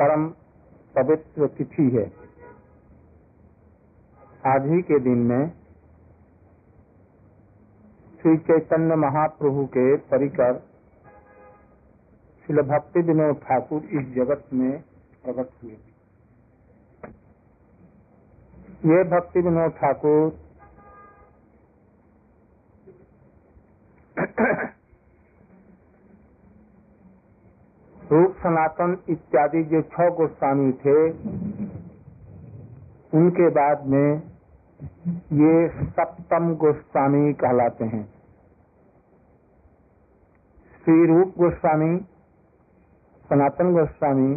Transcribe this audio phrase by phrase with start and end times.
[0.00, 0.26] परम
[0.94, 2.04] पवित्र तिथि है।
[4.44, 5.48] आज ही के दिन में
[8.20, 10.58] श्री चैतन्य महाप्रभु के परिकर
[12.48, 14.72] श्री भक्ति विनोद ठाकुर इस जगत में
[15.24, 15.76] प्रकट हुए।
[18.86, 20.28] ये भक्ति विनोद ठाकुर
[28.10, 30.94] रूप सनातन इत्यादि जो छह गोस्वामी थे,
[33.12, 34.08] उनके बाद में
[35.32, 38.04] ये सप्तम गोस्वामी कहलाते हैं।
[40.84, 41.92] श्री रूप गोस्वामी,
[43.30, 44.34] सनातन गोस्वामी,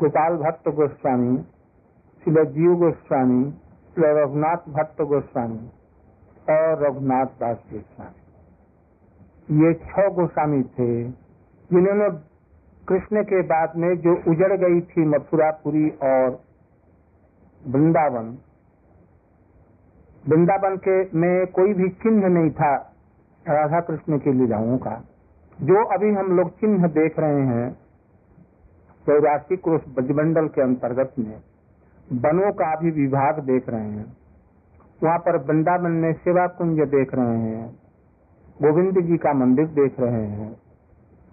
[0.00, 1.36] गोपाल भट्ट गोस्वामी
[2.22, 3.42] श्री जीव गोस्वामी
[3.94, 5.62] श्री रघुनाथ भट्ट गोस्वामी
[6.48, 10.92] और रघुनाथ दास गोस्वामी। ये छह गोस्वामी थे,
[11.70, 12.08] जिन्होंने
[12.88, 16.28] कृष्ण के बाद में जो उजड़ गई थी मथुरापुरी और
[17.62, 18.36] वृंदावन
[20.24, 22.74] वृंदावन के में कोई भी चिन्ह नहीं था
[23.46, 24.94] राधा कृष्ण की लीलाओं का।
[25.58, 27.70] जो अभी हम लोग चिन्ह देख रहे हैं
[29.06, 31.36] चौरासी क्रोश ब्रजमंडल के अंतर्गत में,
[32.08, 34.06] वनों का भी विभाग देख रहे हैं।
[35.02, 37.68] वहाँ पर वृंदावन में सेवा कुंज देख रहे हैं,
[38.60, 40.50] गोविंद जी का मंदिर देख रहे हैं।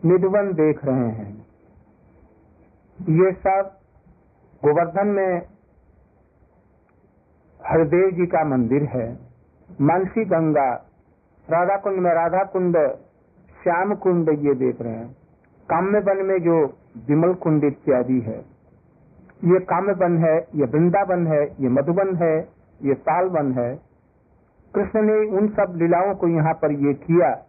[0.06, 1.45] निधवन देख रहे हैं।
[3.00, 3.78] ये सब
[4.66, 5.42] गोवर्धन में
[7.66, 9.20] हरदेव जी का मंदिर है।
[9.81, 10.73] मानसी गंगा
[11.50, 12.78] राधा कुंड में राधा कुंड
[13.64, 15.16] श्याम कुंड ये देख रहे हैं।
[15.70, 16.66] काम्य वन में जो
[17.09, 18.38] विमल कुंड इत्यादि है।
[19.44, 22.50] ये काम्य वन है, ये वृंदावन है, ये मधुबन है,
[22.81, 23.75] ये तालवन है।
[24.75, 27.45] कृष्ण ने उन सब लीलाओं को यहाँ पर ये किया।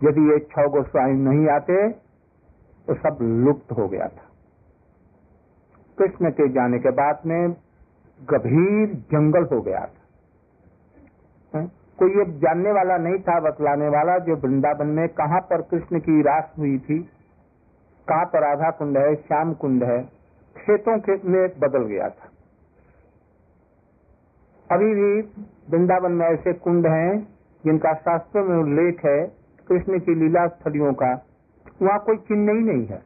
[0.00, 1.88] यदि ये छह गोस्वामी नहीं आते
[2.88, 4.26] तो सब लुप्त हो गया था।
[5.98, 7.52] कृष्ण के जाने के बाद में
[8.20, 11.66] गंभीर जंगल हो गया था।
[11.98, 16.20] कोई ये जानने वाला नहीं था, बतलाने वाला, जो वृंदावन में कहाँ पर कृष्ण की
[16.22, 16.98] रास हुई थी,
[18.08, 20.02] कहाँ पर राधा कुंड है, श्याम कुंड है,
[20.56, 22.28] खेतों के में बदल गया था।
[24.70, 25.20] अभी भी
[25.70, 27.12] वृंदावन में ऐसे कुंड हैं,
[27.64, 29.37] जिनका शास्त्रों में उल्लेख है
[29.68, 31.26] कृष्ण की लीला स्थलियों का,
[31.82, 33.02] वहाँ कोई चिन्ह ही नहीं है।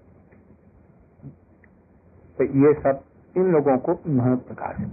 [2.39, 3.01] तो ये सब
[3.37, 4.93] इन लोगों को उन्होंने प्रकाशित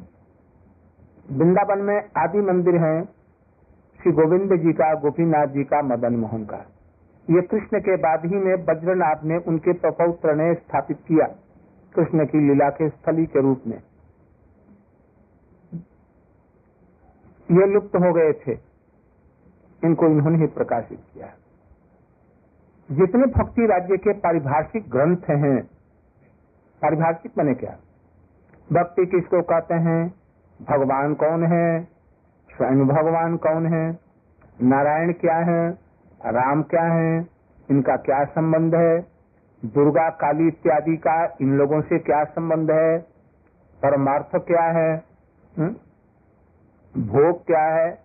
[1.31, 3.05] वृंदावन में आदि मंदिर है,
[3.99, 6.57] श्री गोविंद जी का, गोपीनाथ जी का, मदन मोहन का।
[7.29, 11.27] ये कृष्ण के बाद ही में बज्रनाथ ने उनके प्रपौत्र ने स्थापित किया
[11.95, 13.81] कृष्ण की लीला के स्थली के रूप में।
[17.51, 18.57] ये लुप्त हो गए थे।
[19.83, 21.33] इनको इन्होंने ही प्रकाशित किया।
[22.91, 25.63] जितने भक्ति राज्य के पारिभाषिक ग्रंथ हैं,
[26.81, 27.77] पारिभाषिक बने क्या?
[28.73, 30.13] भक्ति किसको कहते हैं?
[30.61, 31.83] भगवान कौन है?
[32.57, 33.99] स्वयं भगवान कौन है?
[34.61, 35.69] नारायण क्या है?
[36.25, 37.27] राम क्या है?
[37.71, 38.99] इनका क्या संबंध है?
[39.65, 42.99] दुर्गा, काली इत्यादि का इन लोगों से क्या संबंध है?
[43.81, 45.03] परमार्थ क्या है?
[45.59, 45.69] हुँ?
[46.97, 48.03] भोग क्या है?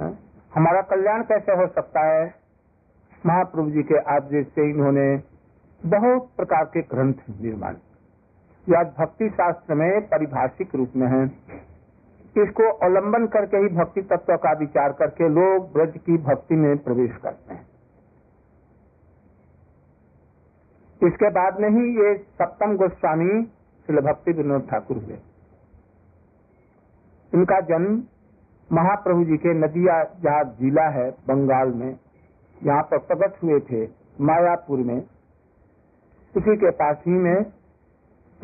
[0.00, 0.18] हुँ?
[0.54, 2.39] हमारा कल्याण कैसे हो सकता है?
[3.26, 5.22] महाप्रभु जी के आदेश से इन्होंने
[5.80, 11.24] बहुत प्रकार के ग्रंथ निर्माण किए। आज भक्ति शास्त्र में परिभाषिक रूप में है।
[12.36, 17.16] इसको अवलंबन करके ही भक्ति तत्व का विचार करके लोग ब्रज की भक्ति में प्रवेश
[17.22, 17.66] करते हैं।
[21.02, 23.42] इसके बाद में ही ये सप्तम गोस्वामी
[23.88, 25.18] श्री भक्ति विनोद ठाकुर हुए।
[27.32, 28.02] इनका जन्म
[28.72, 31.98] महाप्रभु जी के नदिया जहाँ जिला है, बंगाल में।
[32.66, 33.88] यहाँ पर प्रकट हुए थे
[34.20, 34.98] मायापुर में।
[36.36, 37.40] उसी के पास ही में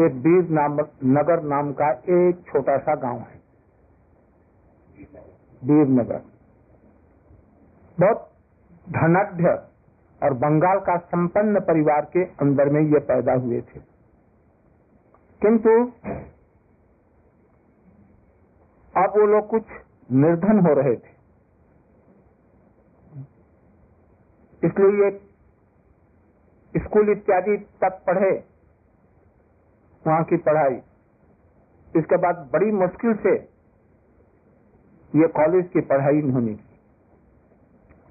[0.01, 0.73] एक बीर नाम
[1.05, 3.41] नगर नाम का एक छोटा सा गाँव है।
[5.65, 6.23] बीर नगर।
[8.01, 8.31] बहुत
[8.91, 9.47] धनाढ़
[10.23, 13.81] और बंगाल का संपन्न परिवार के अंदर में ये पैदा हुए थे।
[15.43, 15.93] किंतु
[18.97, 19.63] अब वो लोग कुछ
[20.13, 21.16] निर्धन हो रहे थे।
[24.67, 25.11] इसलिए ये
[26.75, 28.31] स्कूल इत्यादि तक पढ़े,
[30.05, 30.77] वहाँ की पढ़ाई।
[31.93, 33.35] इसके बाद बड़ी मुश्किल से
[35.13, 36.75] ये कॉलेज की पढ़ाई इन्होंने की।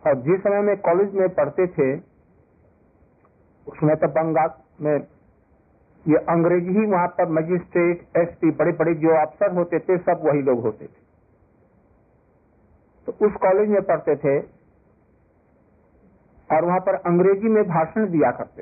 [0.04, 1.90] और जिस समय में कॉलेज में पढ़ते थे,
[3.68, 4.50] उसमें तो बंगाल
[4.82, 4.98] में
[6.06, 10.42] ये अंग्रेज़ी ही वहाँ पर मजिस्ट्रेट, एसपी बड़े बड़े जो अफसर होते थे, सब वही
[10.42, 11.04] लोग होते थे।
[13.08, 14.36] तो उस कॉलेज में पढ़ते थे
[16.50, 18.62] और वहाँ पर अंग्रेज़ी में भाषण दिया करते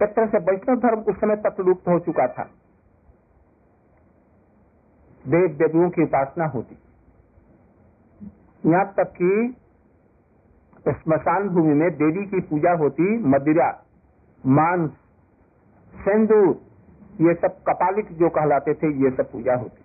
[0.00, 2.42] एक तरह से वैष्णव धर्म उस समय तक लुप्त हो चुका था।
[5.24, 6.78] देव देवियों की उपासना होती।
[8.64, 9.56] यहाँ तक कि
[10.88, 13.82] स्मशान भूमि में देवी की पूजा होती, मदिरा,
[14.46, 14.90] मांस,
[15.94, 16.60] सिंदूर,
[17.20, 19.82] ये सब कपालिक जो कहलाते थे, ये सब पूजा होती।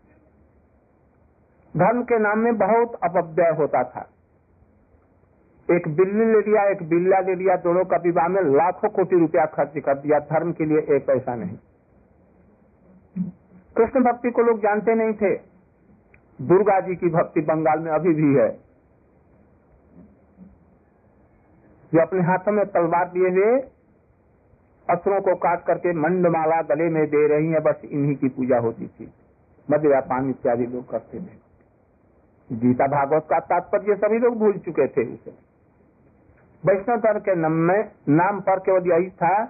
[1.77, 4.09] धर्म के नाम में बहुत अपव्यय होता था।
[5.69, 9.45] एक बिल्ली ले लिया, एक बिल्ला ले लिया, दोनों का विवाह में लाखों कोटि रुपया
[9.45, 11.57] खर्च कर दिया। धर्म के लिए एक पैसा नहीं।
[13.77, 15.35] कृष्ण भक्ति को लोग जानते नहीं थे।
[16.41, 18.49] दुर्गा जी की भक्ति बंगाल में अभी भी है।
[21.93, 23.59] जो अपने हाथों में तलवार लिए हुए
[24.89, 28.87] असुरों को काट करके मंडमाला गले में दे रही है, बस इन्हीं की पूजा होती
[28.87, 29.13] थी।
[29.71, 31.51] मदिरा पान इत्यादि लोग करते थे।
[32.51, 35.50] गीता भागवत का तात्पर्य सभी लोग भूल चुके थे उसे।
[36.65, 39.45] वैष्णव धर्म के नाम में, नाम पर केवल यही था।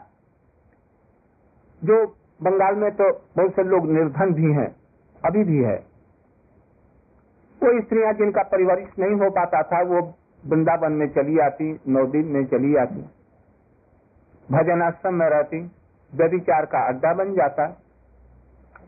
[1.83, 2.05] जो
[2.43, 4.75] बंगाल में तो बहुत से लोग निर्धन भी हैं,
[5.25, 5.75] अभी भी है।
[7.63, 10.13] वो स्त्रियाँ जिनका परिवरिश नहीं हो पाता था, वो
[10.47, 13.09] वृंदावन में चली आती नौ दिन में चली आती।
[14.51, 15.71] भजन आश्रम में रहती,
[16.15, 17.77] व्यभिचार का अड्डा बन जाता।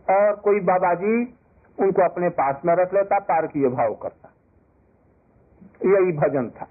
[0.10, 1.34] और कोई बाबा जी
[1.80, 4.30] उनको अपने पास में रख लेता पारकीय भाव करता।
[5.86, 6.68] यही भजन था।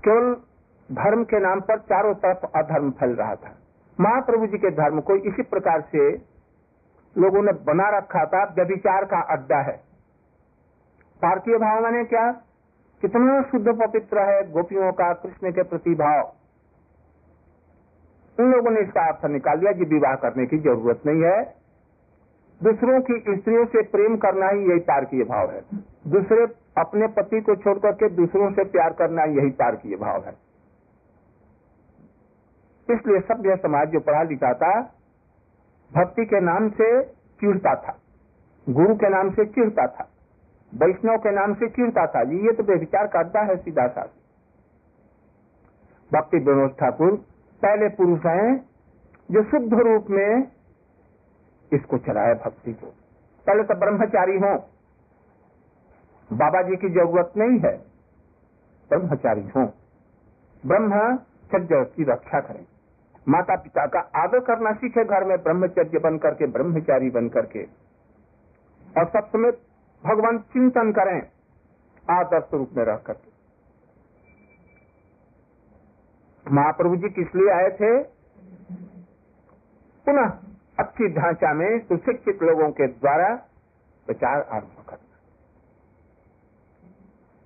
[0.00, 0.34] केवल
[0.92, 3.58] धर्म के नाम पर चारों तरफ़ अधर्म फैल रहा था।
[4.00, 6.10] महाप्रभु जी के धर्म को इसी प्रकार से
[7.18, 9.80] लोगों ने बना रखा था। व्यभिचार का अड्डा है।
[11.22, 12.32] पार्थिव भाव मैंने क्या?
[13.00, 16.32] कितना शुद्ध पवित्र है गोपियों का, कृष्ण के प्रति भाव।
[18.38, 21.54] उन लोगों ने इसका अर्थ निकाल दिया कि विवाह करने की ज़रूरत नहीं है।
[22.62, 25.62] दूसरों की स्त्रियों से प्रेम करना ही यही तारकीय भाव है।
[26.06, 26.46] दूसरे
[26.76, 30.32] अपने पति को छोड़ करके दूसरों से प्यार करना यही तारकीय भाव है।
[32.88, 34.72] इसलिए सभ्य समाज जो पढ़ा लिखा था,
[35.90, 36.88] भक्ति के नाम से
[37.40, 37.96] चिढ़ता था,
[38.66, 40.08] गुरु के नाम से चिढ़ता था,
[40.72, 44.08] वैष्णव के नाम से चिढ़ता था, ये तो बेविचार करता है सीधा सा।
[46.10, 47.16] भक्ति विनोद ठाकुर
[47.62, 48.56] पहले पुरुष हैं
[49.28, 50.46] जो शुद्ध रूप में
[51.72, 52.86] इसको चलाया भक्ति को।
[53.46, 54.56] पहले तो ब्रह्मचारी हो
[56.30, 57.76] बाबा जी की ज़रूरत नहीं है।
[58.90, 59.62] ब्रह्मचारी हो।
[60.64, 62.64] ब्रह्मचर्य की रक्षा करें।
[63.26, 67.62] माता पिता का आदर करना सीखे घर में ब्रह्मचर्य बन करके ब्रह्मचारी बन करके
[68.94, 69.50] और सब समय
[70.04, 71.20] भगवान चिंतन करें,
[72.08, 73.28] आदर्श रूप में रह करके
[76.46, 77.92] महाप्रभु जी किस लिए आए थे?
[80.06, 80.30] पुनः
[80.78, 83.28] अच्छी ढांचा में सुशिक्षित लोगों के द्वारा
[84.08, 84.79] प्रचार आरंभ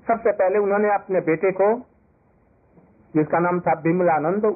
[0.06, 1.66] सबसे पहले उन्होंने अपने बेटे को,
[3.14, 4.46] जिसका नाम था बिमलानंद,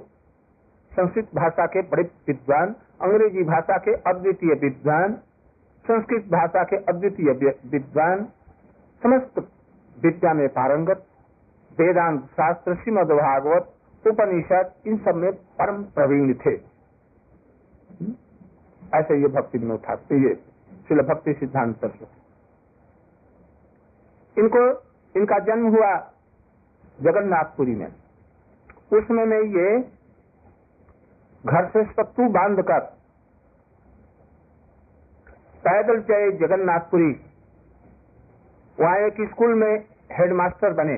[0.92, 5.12] संस्कृत भाषा के बड़े विद्वान, अंग्रेज़ी भाषा के अद्वितीय विद्वान,
[5.84, 7.32] संस्कृत भाषा के अद्वितीय
[7.72, 8.24] विद्वान,
[9.02, 9.38] समस्त
[9.96, 11.04] विद्या में पारंगत,
[11.78, 13.72] वेदांत शास्त्र, श्रीमद भागवत,
[14.04, 16.54] उपनिषद, इन सब में परम प्रवीण थे।
[18.92, 20.34] ऐसे ये भक्ति विनोद ठाकुर ये
[20.88, 21.84] शिल, भक्ति सिद्धांत
[24.36, 25.90] इनको इनका जन्म हुआ
[26.98, 27.88] जगन्नाथपुरी में।
[28.92, 29.78] उसमें में ये
[31.44, 32.80] घर से सत्तू बांधकर
[35.64, 37.10] पैदल चले जगन्नाथपुरी।
[38.78, 39.72] वहाँ एक स्कूल में
[40.12, 40.96] हेडमास्टर बने।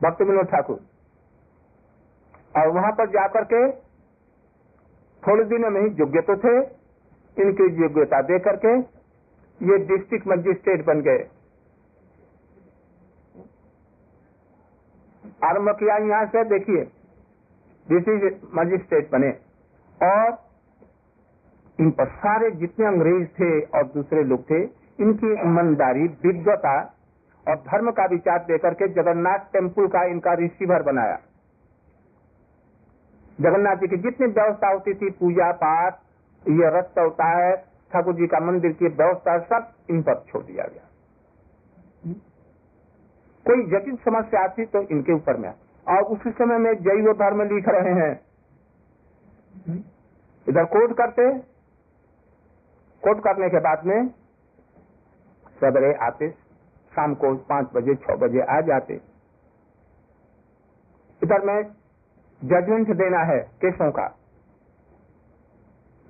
[0.00, 0.78] भक्त विनोद ठाकुर।
[2.54, 3.70] और वहाँ पर जाकर के
[5.22, 6.54] थोड़े दिनों में ही योग्य तो थे।
[7.36, 8.72] इनकी योग्यता दे करके
[9.60, 11.28] ये डिस्ट्रिक्ट मजिस्ट्रेट बन गए।
[15.44, 16.84] आरंभ किया यहाँ से देखिए
[17.86, 19.30] डिस्ट्रिक्ट मजिस्ट्रेट बने।
[20.00, 20.38] और
[21.78, 24.62] इन पर सारे जितने अंग्रेज़ थे और दूसरे लोग थे,
[24.98, 26.76] इनकी ईमानदारी, विद्वता
[27.46, 31.18] और धर्म का विचार देकर के जगन्नाथ टेंपल का इनका रिसीवर बनाया।
[33.38, 35.98] जगन्नाथ जी की जितनी व्यवस्था होती थी, पूजा पाठ,
[36.44, 40.64] ये रथ होता है ठाकुर जी का मंदिर की व्यवस्था सब इन पर छोड़ दिया
[40.64, 40.86] गया।
[43.46, 45.50] कोई जटिल समस्या आती तो इनके ऊपर में
[45.86, 48.12] और उसी समय में जैव धर्म लिख रहे हैं।
[50.46, 51.26] इधर कोर्ट करते।
[53.02, 54.08] कोर्ट करने के बाद में
[55.60, 56.28] सवेरे आते,
[56.92, 58.94] शाम को पाँच बजे, छह बजे आ जाते।
[61.22, 61.62] इधर में
[62.42, 64.06] जजमेंट देना है केसों का।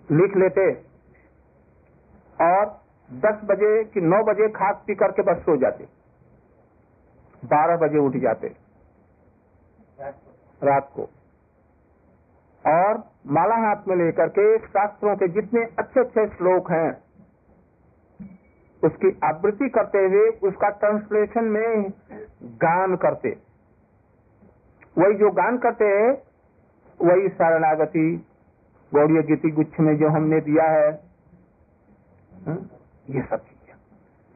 [0.08, 0.70] लिख लेते।
[2.40, 2.80] और
[3.12, 5.85] दस बजे कि नौ बजे खास पी करके बस सो जाते।
[7.44, 8.54] बारह बजे उठ जाते।
[10.62, 11.02] रात को।
[12.66, 17.02] और माला हाथ में लेकर के शास्त्रों के जितने अच्छे अच्छे श्लोक हैं,
[18.85, 21.90] उसकी आवृत्ति करते हुए उसका ट्रांसलेशन में
[22.42, 23.28] गान करते।
[24.99, 26.23] वही जो गान करते हैं,
[27.00, 28.26] वही शरणागति
[28.94, 31.10] गौड़ी गीति गुच्छ में जो हमने दिया हा?
[32.49, 33.75] ये सब चीज़ें।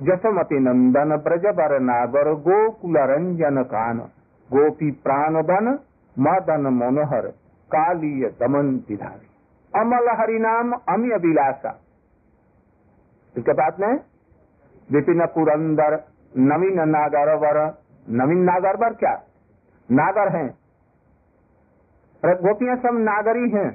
[0.01, 3.99] जसमति नंदन ब्रज बर नागर, गोकुल रंजन कान,
[4.51, 5.79] गोपी प्राण बन
[6.17, 7.29] मदन मनोहर,
[7.71, 9.29] कालीय दमन दिधारी
[9.73, 11.79] अमल हरिनाम अमी अभिलाषा।
[13.35, 13.95] इसके बाद में?
[14.91, 15.95] विपिन पुरंदर,
[16.37, 17.59] नवीन नागर वर
[18.11, 19.15] नवीन नागर वर क्या?
[19.89, 20.49] नागर हैं।
[22.23, 23.71] गोपियाँ सब नागरी हैं।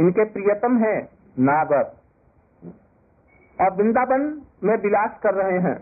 [0.00, 0.96] इनके प्रियतम है,
[1.38, 2.03] नागर।
[3.60, 5.78] और वृंदावन में विलास कर रहे हैं।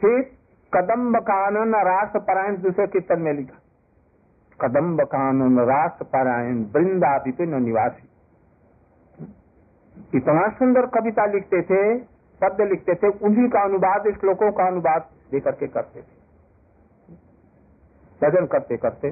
[0.00, 0.22] फिर
[0.72, 3.58] कदम्ब कानन रास पारायण दूसरे कीर्तन में लिखा।
[4.60, 8.08] कदम्ब कानन रास पारायण वृंदा विपिन निवासी।
[10.14, 11.98] इतना सुंदर कविता लिखते थे
[12.40, 16.22] पद्य लिखते थे, उन्हीं का अनुवाद श्लोकों का अनुवाद लेकर के करते थे।
[18.22, 19.10] भजन करते करते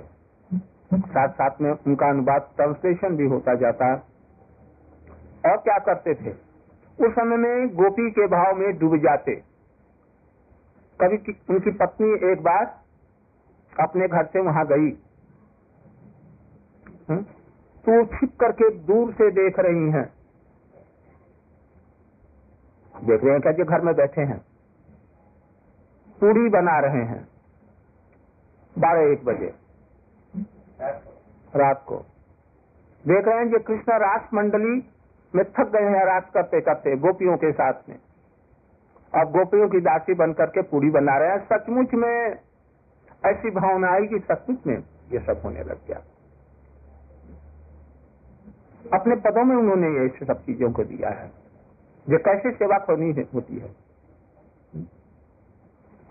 [0.95, 4.12] साथ साथ में उनका अनुवाद ट्रांसलेशन भी होता जाता। है
[5.47, 6.31] और क्या करते थे?
[7.07, 9.35] उस समय में गोपी के भाव में डूब जाते।
[11.01, 11.17] कभी
[11.51, 12.81] उनकी पत्नी एक बार
[13.81, 14.91] अपने घर से वहाँ गई।
[17.85, 20.13] तो छिप करके दूर से देख रही हैं।
[23.07, 24.39] देख रहे हैं क्या जो घर में बैठे हैं?
[26.21, 27.29] पूरी बना रहे हैं।
[28.79, 29.55] बारह एक बजे।
[31.57, 31.97] रात को।
[33.05, 34.92] देख रहे हैं जो कृष्ण रास मंडली
[35.35, 37.99] में थक गए हैं रास करते करते गोपियों के साथ में।
[39.15, 42.41] अब गोपियों की दासी बन करके पूरी बना रहे हैं। सचमुच में
[43.27, 44.79] ऐसी भावना आई कि सचमुच में
[45.13, 46.03] ये सब होने लग गया।
[48.95, 51.33] अपने पदों में उन्होंने ऐसे सब चीज़ों को दिया है।
[52.09, 53.77] जो कैसे सेवा करनी होती है।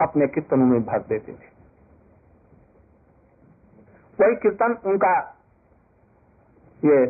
[0.01, 1.51] अपने कीर्तनों में भर देते थे।
[4.19, 5.37] वही कीर्तन उनका
[6.85, 7.05] ये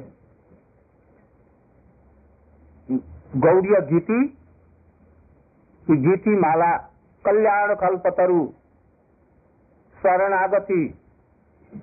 [3.37, 4.19] गौड़ीय गीति,
[5.87, 6.71] की गीति माला
[7.25, 8.45] कल्याण कल्पतरु
[9.97, 10.81] शरणागति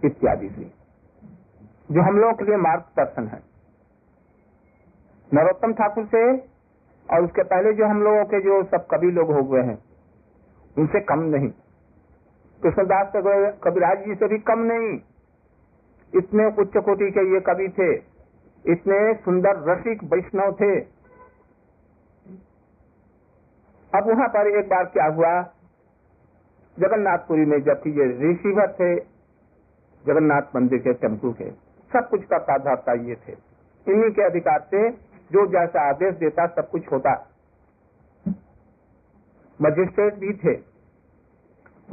[0.04, 0.64] इत्यादि से,
[1.90, 3.40] जो हम लोगों के लिए मार्गदर्शन है।
[5.30, 6.24] नरोत्तम ठाकुर से
[7.08, 9.78] और उसके पहले जो हम लोगों के जो सब कवि लोग हो गए हैं,
[10.76, 11.50] उनसे कम नहीं।
[12.62, 13.12] कृष्णदास
[13.64, 14.92] कविराज जी से भी कम नहीं।
[16.12, 17.90] इतने उच्च कोटि के ये कवि थे,
[18.64, 20.97] इतने सुंदर रसिक वैष्णव थे
[23.94, 25.42] अब वहाँ पर एक बार क्या हुआ?
[26.78, 29.00] जगन्नाथपुरी में जबकि ये रिसीवर थे,
[30.06, 31.50] जगन्नाथ मंदिर के टेंपू के,
[31.92, 33.32] सब कुछ का धरता ये थे।
[33.92, 34.90] इन्हीं के अधिकार से
[35.32, 37.30] जो जैसा आदेश देता, सब कुछ होता।
[39.62, 40.52] मजिस्ट्रेट भी थे।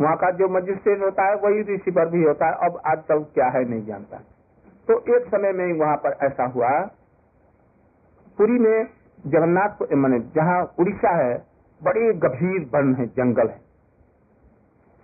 [0.01, 3.45] वहाँ का जो मजिस्ट्रेट होता है, वही रिसीवर भी होता है। अब आज आजकल क्या
[3.45, 4.17] है, नहीं जानता।
[4.87, 6.79] तो एक समय में वहाँ पर ऐसा हुआ।
[8.37, 8.87] पुरी में
[9.27, 13.59] जगन्नाथ मैंने जहाँ उड़ीसा है बड़े गंभीर वन है, जंगल है।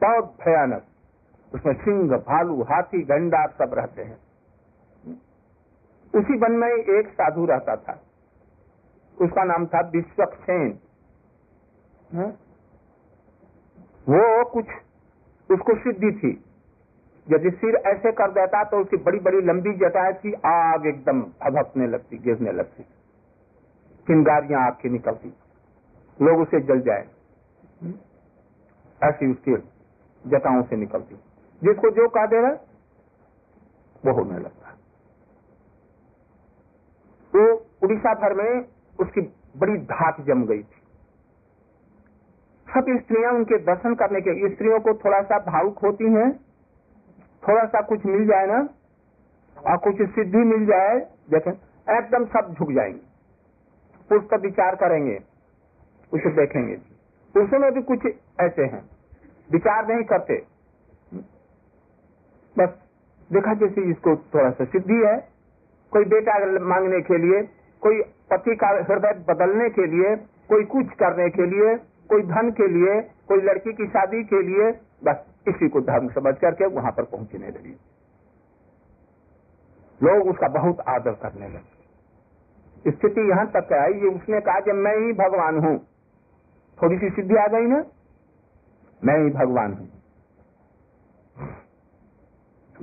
[0.01, 0.83] बहुत भयानक।
[1.51, 4.17] उसमें सिंह, भालू, हाथी, गंडा सब रहते हैं।
[6.13, 7.99] उसी वन में एक साधु रहता था।
[9.17, 10.79] उसका नाम था विश्वक्षेन
[14.07, 14.65] वो कुछ
[15.49, 16.31] उसको सिद्धि थी।
[17.27, 21.87] यदि सिर ऐसे कर देता तो उसकी बड़ी बड़ी लंबी जटाएँ थी आग एकदम भभकने
[21.87, 22.83] लगती, गिरने लगती।
[24.07, 25.33] चिंगारियाँ आग की निकलती?
[26.20, 27.08] लोग उसे जल जाए।
[29.01, 29.56] ऐसी उसकी
[30.25, 31.15] जटाओं से निकलती।
[31.62, 32.51] जिसको जो कह दे रहा
[34.03, 34.70] वो होने लगता
[37.34, 37.41] तो
[37.84, 38.65] उड़ीसा भर में
[39.00, 39.22] उसकी
[39.58, 40.80] बड़ी धाक जम गई थी।
[42.68, 46.30] सब स्त्रियाँ उनके दर्शन करने के स्त्रियों को थोड़ा सा भावुक होती हैं
[47.44, 48.58] थोड़ा सा कुछ मिल जाए ना,
[49.58, 51.00] और कुछ सिद्धि मिल जाए,
[51.30, 51.51] देखें,
[51.98, 53.00] एकदम सब झुक जाएँगे।
[54.10, 55.20] पुरुष का विचार करेंगे।
[56.13, 56.75] उसे देखेंगे।
[57.34, 58.00] पुरुषों में भी कुछ
[58.41, 58.89] ऐसे हैं।
[59.51, 60.44] विचार नहीं करते।
[62.58, 62.70] बस
[63.34, 65.32] देखा जैसे इसको थोड़ा सा सिद्धि है।
[65.91, 67.41] कोई बेटा मांगने के लिए,
[67.82, 70.15] कोई पति का हृदय बदलने के लिए,
[70.50, 71.75] कोई कुछ करने के लिए,
[72.10, 74.72] कोई धन के लिए, कोई लड़की की शादी के लिए,
[75.03, 77.77] बस इसी को धर्म समझ करके वहाँ पर पहुँचने लगी।
[80.03, 84.98] लोग उसका बहुत आदर करने लगे। स्थिति यहाँ तक आई। ये उसने कहा कि मैं
[84.98, 85.90] ही भगवान हूँ।
[86.83, 87.83] थोड़ी सी सिद्धि आ गई ना?
[89.03, 89.89] मैं ही भगवान हूँ।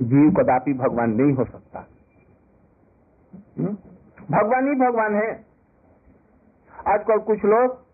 [0.01, 1.87] जीव कदापि भगवान नहीं हो सकता।
[3.59, 3.77] हम्म?
[4.31, 5.45] भगवान ही भगवान है।
[6.87, 7.89] आजकल कुछ लोग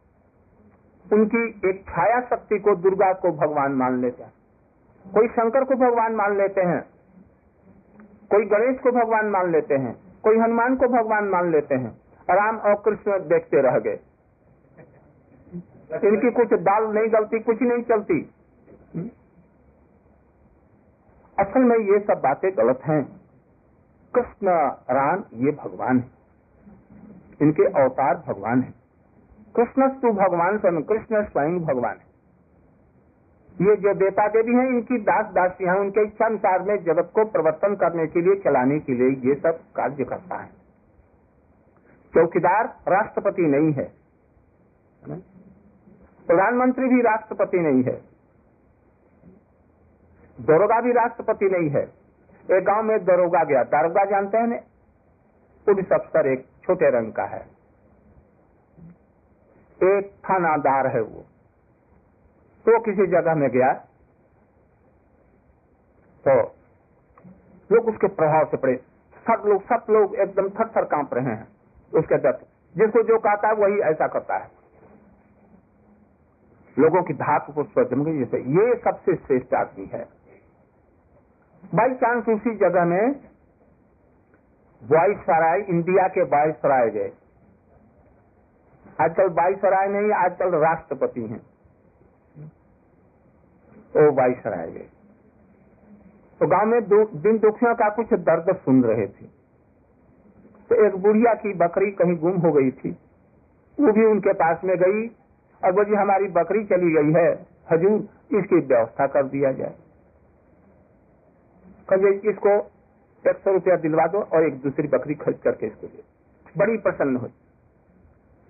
[1.13, 4.33] उनकी एक छाया शक्ति को, दुर्गा को भगवान मान लेते हैं।
[5.13, 6.81] कोई शंकर को भगवान मान लेते हैं।
[8.31, 9.93] कोई गणेश को भगवान मान लेते हैं।
[10.24, 11.91] कोई हनुमान को भगवान मान लेते हैं।
[12.29, 14.00] राम और कृष्ण देखते रह गए।
[15.94, 18.30] इनकी कुछ दाल नहीं गलती, कुछ नहीं चलती।
[21.39, 23.22] असल में ये सब बातें गलत हैं।
[24.15, 24.48] कृष्ण
[24.92, 26.12] राम ये भगवान है।
[27.42, 28.74] इनके अवतार भगवान है।
[29.56, 32.15] कृष्ण तू भगवान स्वयं, कृष्ण स्वयं भगवान है।
[33.62, 37.75] ये जो देवता देवी हैं, इनकी दास दासियाँ उनके इच्छा अनुसार में जगत को प्रवर्तन
[37.75, 40.50] करने के लिए, चलाने के लिए ये सब कार्य करता है।
[42.15, 44.06] चौकीदार राष्ट्रपति नहीं है।
[46.27, 48.01] प्रधानमंत्री भी राष्ट्रपति नहीं है।
[50.41, 51.84] दरोगा भी राष्ट्रपति नहीं है।
[52.51, 54.63] एक गाँव में दरोगा गया। दारोगा जानते हैं
[55.65, 57.41] पुलिस अफसर एक छोटे रंग का है।
[59.84, 61.22] एक थानादार है वो।
[62.65, 63.74] तो किसी जगह में गया।
[66.27, 66.55] तो
[67.72, 68.75] लोग उसके प्रभाव से पड़े।
[69.29, 71.48] सब लोग सब लोग एकदम थर थर काँप रहे हैं।
[71.94, 72.32] उसके डर
[72.77, 74.54] जिसको जो कहता है वही ऐसा करता है।
[76.79, 80.08] लोगों की धातु को स्वजम जैसे ये सबसे श्रेष्ठ आदमी है।
[81.75, 83.15] बाई चांस उसी जगह में
[84.84, 87.12] वाइस सराय इंडिया के वाइस सराय गए।
[89.01, 91.41] आजकल वाइस सराय नहीं, आजकल राष्ट्रपति हैं।
[93.96, 94.88] वो वाइस सराय गए।
[96.39, 96.82] तो गाँव में
[97.22, 99.25] दिन दुखियों का कुछ दर्द सुन रहे थे।
[100.70, 102.89] तो एक बुढ़िया की बकरी कहीं गुम हो गई थी।
[103.79, 105.08] वो भी उनके पास में गई।
[105.63, 107.29] और बोली, हमारी बकरी चली गई है।
[107.71, 108.00] हजूर,
[108.38, 109.75] इसकी व्यवस्था कर दिया जाए।
[111.89, 112.49] कहिए, इसको
[113.25, 116.03] एक सौ रुपया दिलवा दो और एक दूसरी बकरी खरीद करके इसको दे
[116.58, 117.30] बड़ी प्रसन्न हुई।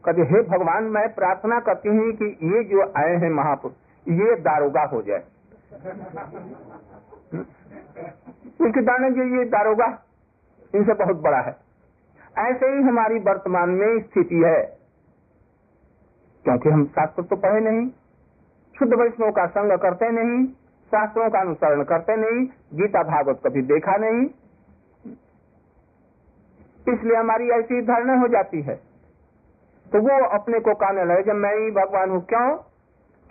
[0.03, 3.75] कहे हे भगवान, मैं प्रार्थना करती हूँ कि ये जो आए हैं महापुरुष,
[4.07, 5.23] ये दारोगा हो जाए।
[8.61, 9.87] उनके दाने जो ये दारोगा,
[10.75, 11.55] इनसे बहुत बड़ा है।
[12.37, 14.84] ऐसे ही हमारी वर्तमान में स्थिति है।
[16.45, 17.87] क्योंकि हम शास्त्र तो पढ़े नहीं,
[18.75, 20.45] शुद्ध वैष्णव का संग करते नहीं,
[20.91, 24.25] शास्त्रों का अनुसरण करते नहीं, गीता भागवत कभी देखा नहीं।
[26.85, 28.75] इसलिए हमारी ऐसी धारणा हो जाती है।
[29.85, 32.47] तो वो अपने को कहने लगे जब मैं ही भगवान हूँ, क्यों?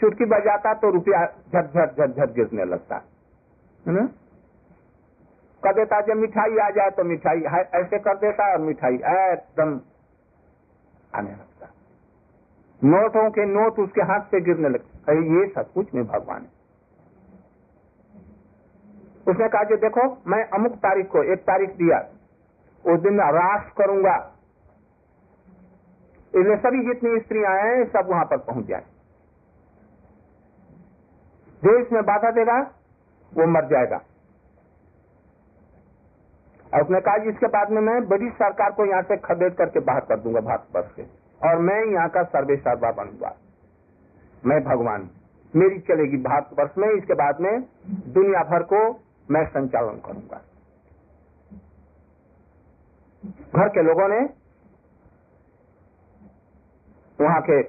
[0.00, 2.96] चुटकी बजाता तो रुपया झट झट झट झट गिरने लगता,
[3.85, 4.07] है ना?
[5.62, 7.40] कर देता जब मिठाई आ जाए तो मिठाई
[7.74, 9.81] ऐसे कर देता और मिठाई एकदम
[11.12, 11.54] आने लगता।
[12.85, 16.49] नोटों के नोट उसके हाथ से गिरने लगते ये सब कुछ में भगवान है।
[19.27, 21.99] उसने कहा कि देखो, मैं अमुक तारीख को, एक तारीख दिया,
[22.85, 24.16] उस दिन रास करूँगा।
[26.35, 28.85] इसलिए सभी जितनी स्त्री आए हैं, सब वहाँ पर पहुँच जाए।
[31.62, 32.61] जो इसमें बाधा देगा,
[33.33, 34.01] वो मर जाएगा।
[36.75, 40.01] और उसने कहा इसके बाद में मैं ब्रिटिश सरकार को यहाँ से खदेड़ करके बाहर
[40.01, 43.35] कर दूँगा भारत वर्ष से। और मैं यहाँ का सर्वे सर्वा बनूँगा
[44.42, 45.09] मैं भगवान
[45.54, 47.61] मेरी चलेगी भारत वर्ष में, इसके बाद में
[48.14, 48.78] दुनिया भर को
[49.28, 50.40] मैं संचालन करूँगा।
[53.54, 54.18] घर के लोगों ने
[57.18, 57.62] वहाँ के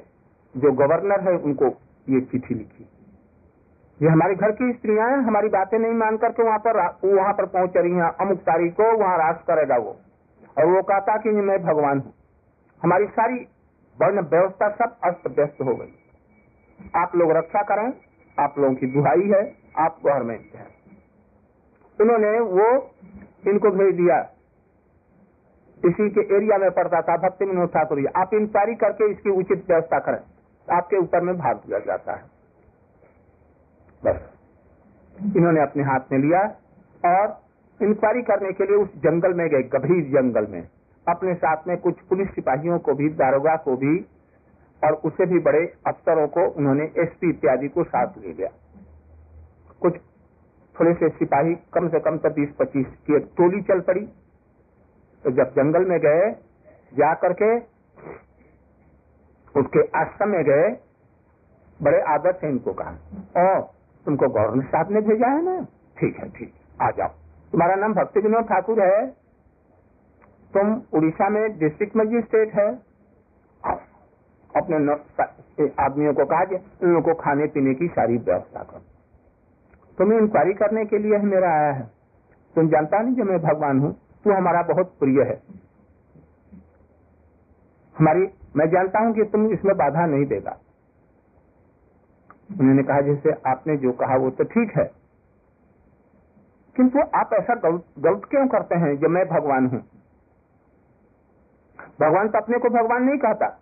[0.55, 1.65] जो गवर्नर है, उनको
[2.07, 2.83] ये चिट्ठी लिखी।
[3.99, 7.45] ये हमारे घर की स्त्रियाँ हैं, हमारी बातें नहीं मान करके वहाँ पर वहाँ पर
[7.47, 9.95] पहुँच रही हैं। अमुक तारीख को वहाँ रास करेगा वो।
[10.57, 12.13] और वो कहता कि मैं भगवान हूँ।
[12.81, 13.37] हमारी सारी
[14.01, 15.93] वर्ण व्यवस्था सब अस्त व्यस्त हो गई।
[16.95, 17.93] आप लोग रक्षा करें,
[18.39, 20.67] आप लोगों की दुहाई है, आप गवर्नमेंट है।
[22.01, 22.91] उन्होंने वो,
[23.47, 24.29] इनको भेज दिया।
[25.85, 29.99] इसी के एरिया में पड़ता था भक्ति विनोद ठाकुर आप इंक्वायरी करके इसकी उचित व्यवस्था
[29.99, 30.19] करें।
[30.75, 32.23] आपके ऊपर में भाग दिया जाता है।
[34.05, 34.29] बस।
[35.37, 36.41] इन्होंने अपने हाथ में लिया
[37.05, 37.41] और
[37.81, 40.69] इंक्वायरी करने के लिए उस जंगल में गए, गंभीर जंगल में।
[41.07, 43.97] अपने साथ में कुछ पुलिस सिपाहियों को भी, दारोगा को भी,
[44.81, 48.49] और उससे भी बड़े अफसरों को उन्होंने एसपी इत्यादि को साथ ले लिया।
[49.81, 49.97] कुछ
[50.75, 54.05] थोड़े से सिपाही कम से कम तो बीस पच्चीस की एक टोली चल पड़ी।
[55.25, 56.31] तो जब जंगल में गए,
[56.93, 57.55] जा करके
[59.55, 60.69] उसके आश्रम में गए,
[61.79, 62.91] बड़े आदर से इनको कहा
[63.35, 63.61] और
[64.05, 65.61] तुमको गवर्नर साहब ने भेजा है ना?
[65.97, 67.09] ठीक है, ठीक आ जाओ।
[67.53, 69.24] तुम्हारा नाम भक्ति विनोद ठाकुर है।
[70.55, 72.67] तुम उड़ीसा में डिस्ट्रिक्ट मजिस्ट्रेट है।
[74.53, 74.75] अपने
[75.83, 78.81] आदमियों को कहा कि इन लोगों को खाने पीने की सारी व्यवस्था करो।
[79.97, 81.83] तुम्हें इंक्वायरी करने के लिए मेरा आया है।
[82.55, 83.91] तुम जानता नहीं जो मैं भगवान हूँ?
[84.23, 85.41] तू हमारा बहुत प्रिय है।
[87.95, 90.57] हमारी मैं जानता हूँ कि तुम इसमें बाधा नहीं देगा।
[92.61, 94.85] उन्होंने कहा, जैसे आपने जो कहा वो तो ठीक है।
[96.75, 99.83] किंतु आप ऐसा गलत क्यों करते हैं जब मैं भगवान हूँ?
[102.01, 103.61] भगवान तो अपने को भगवान नहीं कहता।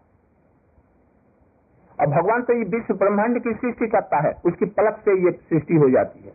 [1.99, 5.75] और भगवान तो ये विश्व ब्रह्मांड की सृष्टि करता है, उसकी पलक से ये सृष्टि
[5.75, 6.31] हो जाती है।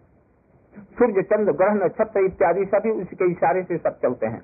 [0.79, 4.43] सूर्य, चंद्र, ग्रह, नक्षत्र इत्यादि सभी उसके इशारे से सब चलते हैं।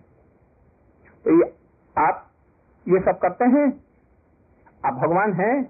[1.24, 1.54] तो ये
[1.98, 2.30] आप
[2.88, 3.84] ये सब करते हैं?
[4.84, 5.64] आप भगवान हैं?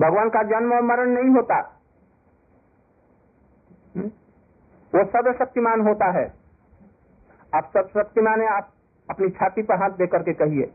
[0.00, 1.80] भगवान का जन्म और मरण नहीं होता।
[3.96, 4.06] हम्म?
[4.94, 6.34] वो सर्वशक्तिमान होता है।
[7.54, 8.70] आप सब शक्तिमान है, आप
[9.08, 10.70] अपनी छाती पर हाथ देकर के कहिए,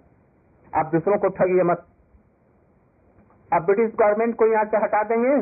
[0.74, 1.86] आप दूसरों को ठगिए मत।
[3.52, 5.36] आप ब्रिटिश गवर्नमेंट को यहाँ से हटा देंगे।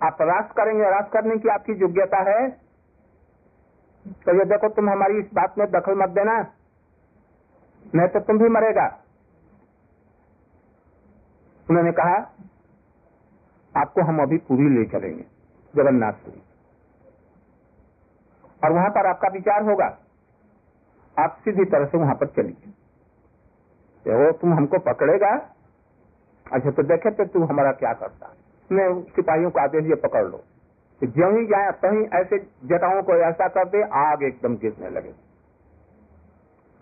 [0.00, 2.48] आप रास करेंगे रास करने की आपकी योग्यता है।
[4.24, 6.34] तो ये देखो, तुम हमारी इस बात में दखल मत देना,
[7.94, 8.86] नहीं तो तुम भी मरेगा।
[11.68, 12.16] उन्होंने कहा,
[13.74, 15.24] आपको हम अभी पूरी ले चलेंगे
[15.74, 16.42] जगन्नाथपुरी
[18.62, 19.88] और वहाँ पर आपका विचार होगा।
[21.16, 22.70] आप सीधी तरह से वहाँ पर चलिए।
[24.06, 25.30] वो तुम हमको पकड़ेगा?
[26.46, 28.32] अच्छा तो देखे तो तू हमारा क्या करता?
[28.70, 30.42] मैं सिपाहियों को आदेश ये पकड़ लो
[31.00, 35.12] जो ही जाए कहीं ऐसे जटाओं को ऐसा कर दे, आग एकदम गिरने लगे।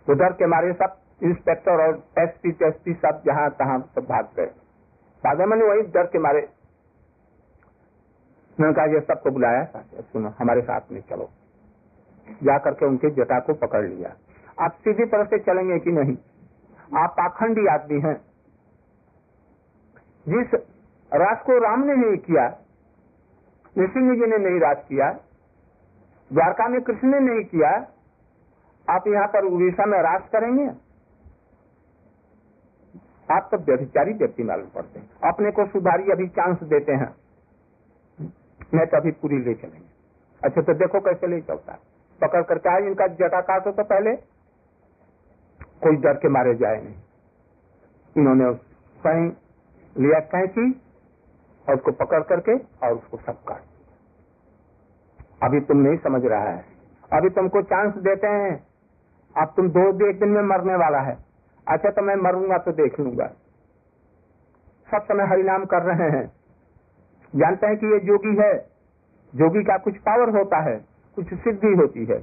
[0.07, 4.51] उधर के मारे सब इंस्पेक्टर और एसपी, टेसपी सब जहाँ तहां सब भाग गए।
[5.25, 6.49] मैंने वही डर के मारे।
[8.59, 11.29] मैंने कहा सबको बुलाया सुनो, हमारे साथ में चलो।
[12.35, 14.17] जा करके उनके जटा को पकड़ लिया।
[14.65, 16.17] आप सीधी तरह से चलेंगे कि नहीं?
[16.97, 18.17] आप पाखंडी आदमी हैं।
[20.27, 20.55] जिस
[21.15, 22.59] राज को राम ने नहीं किया,
[23.79, 25.11] नृसिंह जी ने नहीं राज किया,
[26.33, 27.71] द्वारका में कृष्ण ने नहीं किया,
[28.91, 30.67] आप यहाँ पर उड़ीसा में राज करेंगे?
[33.35, 37.15] आप तो व्यभिचारी व्यक्ति मालूम पड़ते हैं। अपने को सुधारी अभी चांस देते हैं।
[38.75, 39.89] मैं तो अभी पूरी ले चलेंगे।
[40.45, 41.90] अच्छा तो देखो कैसे ले चलता है।
[42.21, 44.15] पकड़ करके आए इनका जटा काटो तो पहले
[45.83, 46.95] कोई डर के मारे जाए नहीं।
[48.17, 48.53] इन्होंने
[49.01, 49.29] स्वयं
[49.97, 50.71] लिया कैंची
[51.67, 53.63] और उसको पकड़ करके और उसको सब काट
[55.43, 56.65] अभी तुम नहीं समझ रहा है।
[57.11, 58.53] अभी तुमको चांस देते हैं।
[59.37, 61.17] अब तुम दो एक दिन में मरने वाला है।
[61.67, 63.27] अच्छा तो मैं मरूँगा तो देख लूँगा।
[64.89, 66.27] सब समय हरिनाम कर रहे हैं।
[67.33, 68.53] जानते हैं कि ये जोगी है।
[69.33, 70.77] जोगी का कुछ पावर होता है।
[71.17, 72.19] कुछ सिद्धि होती है।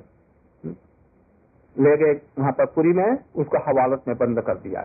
[1.76, 4.82] ले गए वहाँ पर पुरी में उसको हवालत में बंद कर दिया।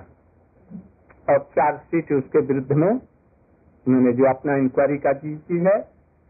[1.28, 5.76] और चार सीट उसके विरुद्ध में, उन्होंने जो अपना इंक्वायरी का चीज़ है,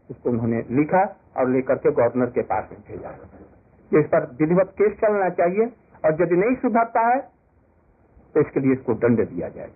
[0.09, 1.03] उसको उन्होंने लिखा
[1.37, 3.09] और लेकर के गवर्नर के पास में भेजा।
[3.91, 5.65] इस पर विधिवत केस चलना चाहिए
[6.03, 7.19] और यदि नहीं सुधरता है
[8.35, 9.69] तो इसके लिए इसको दंड दिया जाए।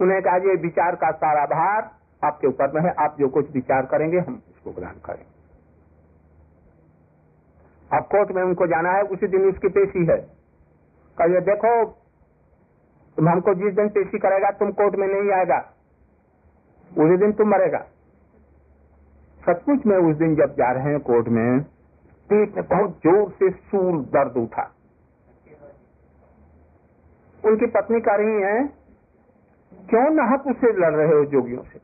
[0.00, 1.90] उन्हें कहा विचार का सारा भार
[2.22, 5.35] आपके ऊपर में है, आप जो कुछ विचार करेंगे, हम इसको ग्रहण करेंगे।
[7.92, 10.16] अब कोर्ट में उनको जाना है, उसी दिन उसकी पेशी है।
[11.18, 11.84] कहिए देखो,
[13.16, 15.72] तुम हमको जिस दिन पेशी करेगा, तुम कोर्ट में नहीं आएगा।
[16.90, 17.86] उसी दिन तुम मरेगा।
[19.48, 21.60] सचमुच में उस दिन जब जा रहे हैं कोर्ट में
[22.30, 24.72] पेट में बहुत ज़ोर से सूर दर्द उठा।
[27.44, 28.66] उनकी पत्नी कह रही है,
[29.90, 31.78] क्यों नाहक उससे लड़ रहे हो जोगियों से?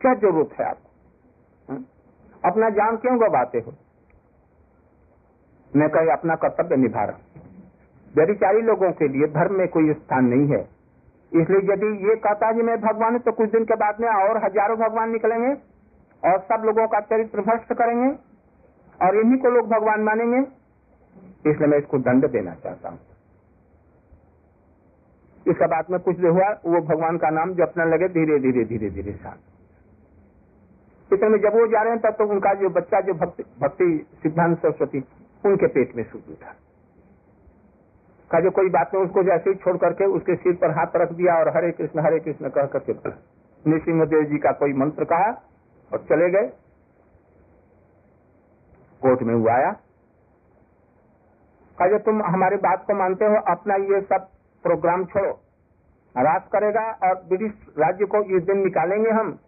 [0.00, 0.90] क्या ज़रूरत है आपको?
[1.72, 1.84] हाँ?
[2.44, 3.74] अपना जान क्यों गवाते हो?
[5.72, 7.18] मैं कही अपना कर्तव्य निभा रहा
[8.14, 10.60] व्यभिचारी लोगों के लिए धर्म में कोई स्थान नहीं है।
[11.32, 14.76] इसलिए यदि ये कहता जी मैं भगवान तो कुछ दिन के बाद में और हज़ारों
[14.78, 15.52] भगवान निकलेंगे
[16.22, 18.08] और सब लोगों का चरित्र भ्रष्ट करेंगे
[19.00, 20.40] और इन्हीं को लोग भगवान मानेंगे।
[21.44, 22.98] इसलिए मैं इसको दंड देना चाहता हूँ।
[25.46, 28.90] इसका बाद में कुछ हुआ, वो भगवान का नाम जो जपने लगे धीरे धीरे धीरे
[28.90, 29.40] धीरे शांत
[31.10, 33.86] इसमें जब वो जा रहे हैं, तब तो उनका जो बच्चा, जो भक्ति भक्ति
[34.22, 35.00] सिद्धांत सरस्वती
[35.44, 36.54] उनके पेट में सूख था।
[38.30, 41.12] का जो कोई बात नहीं, उसको जैसे ही छोड़ करके उसके सिर पर हाथ रख
[41.12, 42.92] दिया और हरे कृष्ण हरे कृष्ण कह करके
[43.66, 45.30] नृसिंह देव जी का कोई मंत्र कहा
[45.92, 46.46] और चले गए।
[49.02, 49.70] कोर्ट में हुआ आया।
[51.78, 54.28] कहा तुम हमारे बात को मानते हो, अपना ये सब
[54.62, 55.32] प्रोग्राम छोड़ो।
[56.16, 59.38] राज करेगा और ब्रिटिश राज्य को इस दिन निकालेंगे हम।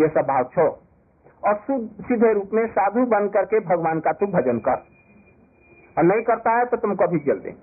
[0.00, 0.83] ये सब भाव छोड़ो।
[1.44, 1.54] और
[2.02, 4.82] सीधे रूप में साधु बन करके भगवान का तू भजन कर।
[5.96, 7.58] और नहीं करता है तो तुम कभी जल देंगे।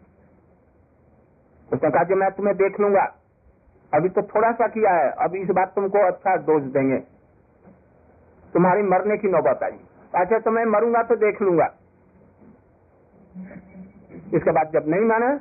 [1.69, 3.03] उसने कहा कि मैं तुम्हें देख लूँगा।
[3.93, 6.97] अभी तो थोड़ा सा किया है। अभी इस बात तुमको अच्छा दोष देंगे।
[8.53, 9.77] तुम्हारी मरने की नौबत आई।
[10.13, 11.65] अच्छा तो मैं मरूँगा तो देख लूँगा।
[14.35, 15.35] इसके बाद जब नहीं माना,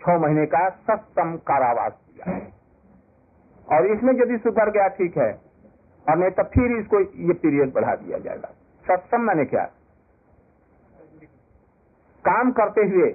[0.00, 2.38] छह महीने का सस्तम कारावास दिया
[3.68, 5.30] और इसमें यदि सुधर गया, ठीक है।
[6.08, 8.48] और नहीं तो फिर इसको, ये पीरियड बढ़ा दिया जाएगा।
[8.84, 9.64] सत्सम मैंने क्या?
[12.24, 13.08] काम करते हुए,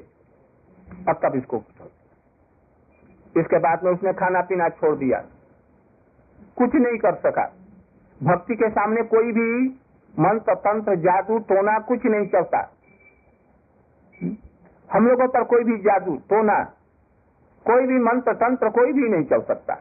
[1.09, 1.63] अब तब इसको
[3.35, 5.19] इसके बाद में उसने खाना पीना छोड़ दिया।
[6.57, 7.45] कुछ नहीं कर सका।
[8.23, 9.67] भक्ति के सामने कोई भी
[10.19, 12.59] मंत्र, तंत्र, जादू, टोना कुछ नहीं चलता।
[14.93, 16.63] हम लोगों पर कोई भी जादू, टोना,
[17.65, 19.73] कोई भी मंत्र, तंत्र कोई भी नहीं चल सकता।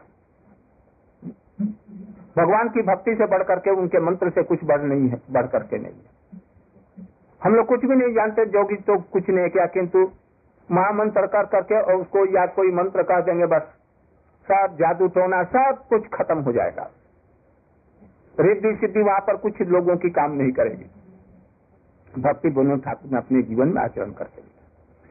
[2.37, 5.77] भगवान की भक्ति से बढ़ करके उनके मंत्र से कुछ बढ़ नहीं है, बढ़ करके
[5.77, 6.39] नहीं है।
[7.41, 10.11] हम लोग कुछ भी नहीं जानते, जोगी तो कुछ नहीं किया, किंतु
[10.71, 13.61] महामंत्र कर करके और उसको या कोई मंत्र कह देंगे, बस
[14.47, 16.89] सब जादू टोना, सब कुछ खत्म हो जाएगा।
[18.39, 20.89] रिद्धि सिद्धि वहाँ पर कुछ लोगों की काम नहीं करेगी।
[22.21, 24.49] भक्ति बोलो, ठाकुर ने अपने जीवन में आचरण करके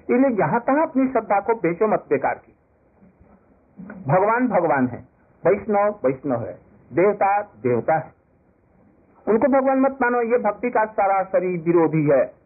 [0.09, 2.53] इसलिए जहाँ तहां अपनी श्रद्धा को बेचो मत, बेकार की।
[4.07, 4.99] भगवान भगवान है,
[5.45, 8.13] वैष्णव वैष्णव है। देवता देवता है।
[9.29, 12.41] उनको भगवान मत मानो, ये भक्ति का सरासरी विरोधी है।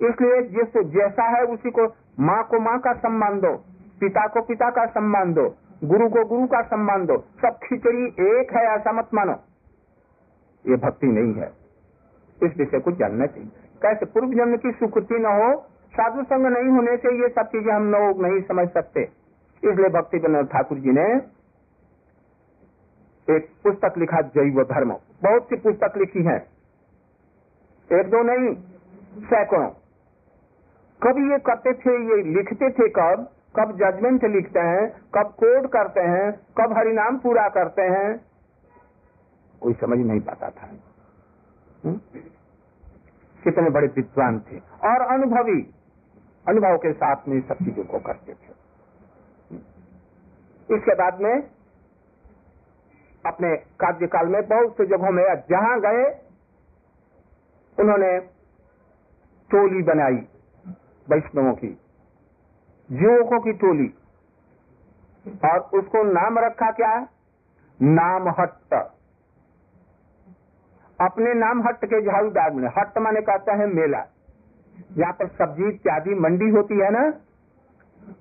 [0.00, 1.86] इसलिए जिस जैसा है, उसी को
[2.20, 3.56] माँ को माँ का सम्मान दो,
[4.00, 8.52] पिता को पिता का सम्मान दो, गुरु को गुरु का सम्मान दो। सब खिचड़ी एक
[8.56, 9.32] है, ऐसा मत मानो।
[10.68, 11.52] ये भक्ति नहीं है।
[12.42, 13.50] इस विषय को जानना चाहिए।
[13.82, 14.06] कैसे?
[14.06, 15.60] पूर्व जन्म की सुकृति न हो,
[15.92, 19.02] साधु संग नहीं होने से ये सब चीज़ें हम लोग नहीं समझ सकते।
[19.64, 21.18] इसलिए भक्ति विनोद ठाकुर जी ने
[23.30, 24.90] एक पुस्तक लिखा जैव धर्म।
[25.22, 26.36] बहुत सी पुस्तक लिखी है।
[27.92, 28.54] एक दो नहीं,
[29.20, 29.68] सैकड़ों।
[31.02, 33.32] कब ये करते थे, ये लिखते थे कब?
[33.58, 38.26] कब जजमेंट लिखते हैं, कब कोड करते हैं, कब हरिनाम पूरा करते हैं।
[39.60, 40.70] कोई समझ नहीं पाता था।
[41.84, 42.00] हुँ?
[43.44, 45.74] कितने बड़े विद्वान थे। और अनुभवी,
[46.48, 48.62] अनुभव के साथ में सब चीज़ों को करते थे।
[50.76, 51.50] इसके बाद में
[53.26, 56.04] अपने कार्यकाल में बहुत से जगहों में, जहाँ गए,
[57.78, 58.18] उन्होंने
[59.50, 60.20] टोली बनाई
[61.06, 61.78] वैष्णवों की,
[62.90, 63.88] युवकों की टोली।
[65.44, 66.94] और उसको नाम रखा क्या
[67.80, 68.74] नाम हट्ट
[70.98, 74.04] अपने नाम हट्ट के झाड़ूदार में हट्ट माने कहता है मेला।
[74.92, 77.06] यहाँ पर सब्ज़ी इत्यादि मंडी होती है ना,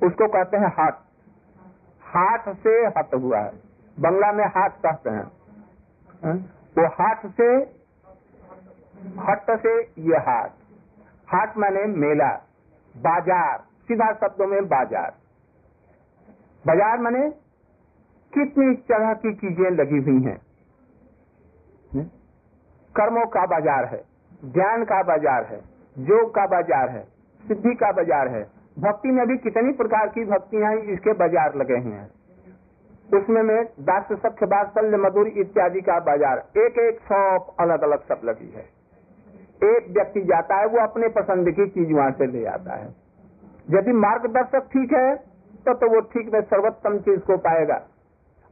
[0.04, 0.98] उसको कहते हैं हाट।
[2.04, 3.71] हाट से हट हुआ है।
[4.02, 6.36] बंगला में हाथ कहते हैं?
[6.78, 7.48] वो हाथ से
[9.22, 10.52] हट से ये हाट
[11.28, 12.30] हाट माने मेला,
[12.96, 15.12] बाज़ार, सीधा शब्दों में बाज़ार।
[16.66, 17.30] बाज़ार माने
[18.34, 20.38] कितनी तरह की चीज़ें लगी हुई हैं?
[22.96, 24.02] कर्मों का बाज़ार है,
[24.48, 25.60] ज्ञान का बाज़ार है,
[25.96, 27.04] योग का बाज़ार है,
[27.44, 28.44] सिद्धि का बाज़ार है।
[28.80, 32.10] भक्ति में भी कितनी प्रकार की भक्तियाँ इसके बाज़ार लगे हुए हैं।
[33.12, 38.22] उसमें में दास सख्य बात्सल्य मधुर इत्यादि का बाज़ार। एक एक शॉप अलग अलग सब
[38.26, 38.64] लगी है।
[39.66, 42.88] एक व्यक्ति जाता है, वो अपने पसंद की चीज़ वहाँ से ले आता है।
[43.70, 45.16] यदि मार्गदर्शक ठीक है
[45.66, 47.76] तो तो वो ठीक में सर्वोत्तम चीज़ को पाएगा,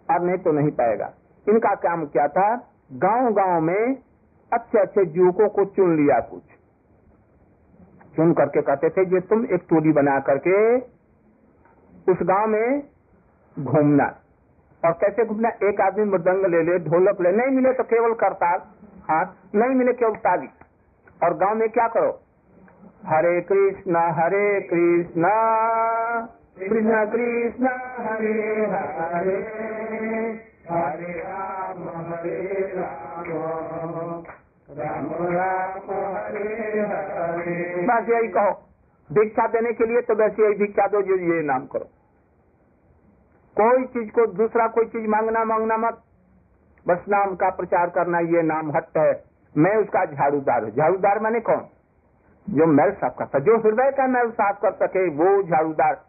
[0.09, 1.09] और नहीं तो नहीं पाएगा।
[1.47, 2.55] इनका काम क्या था?
[2.97, 3.95] गाँव गाँव में
[4.51, 6.43] अच्छे अच्छे युवकों को चुन लिया कुछ।
[8.15, 10.55] चुन करके कहते थे, ये तुम एक टोली बना करके
[12.07, 12.83] उस गाँव में
[13.57, 14.07] घूमना।
[14.83, 18.59] और कैसे घूमना एक आदमी मृदंग ले ले ढोलक ले, नहीं मिले तो केवल करताल
[19.09, 20.49] हाथ नहीं मिले केवल ताली।
[21.23, 22.11] और गाँव में क्या करो?
[23.05, 25.33] हरे कृष्णा हरे कृष्णा,
[26.59, 27.67] कृष्ण कृष्ण,
[27.99, 28.33] हरे
[28.65, 29.37] हरे
[30.69, 32.37] हरे राम हरे
[32.75, 33.29] राम
[34.79, 38.51] राम राम हरे हरे। बस यही कहो।
[39.09, 41.89] भिक्षा देने के लिए तो वैसे यही भिक्षा दो, जो ये नाम करो।
[43.61, 46.01] कोई चीज़ को दूसरा कोई चीज़ मांगना मांगना मत।
[46.87, 49.23] बस नाम का प्रचार करना, ये नाम हट है।
[49.57, 51.65] मैं उसका झाड़ूदार हूँ। झाड़ूदार मैंने कौन?
[52.49, 56.01] जो मैल साफ़ करता जो हृदय का मैल साफ़ कर सके, वो झाड़ूदार।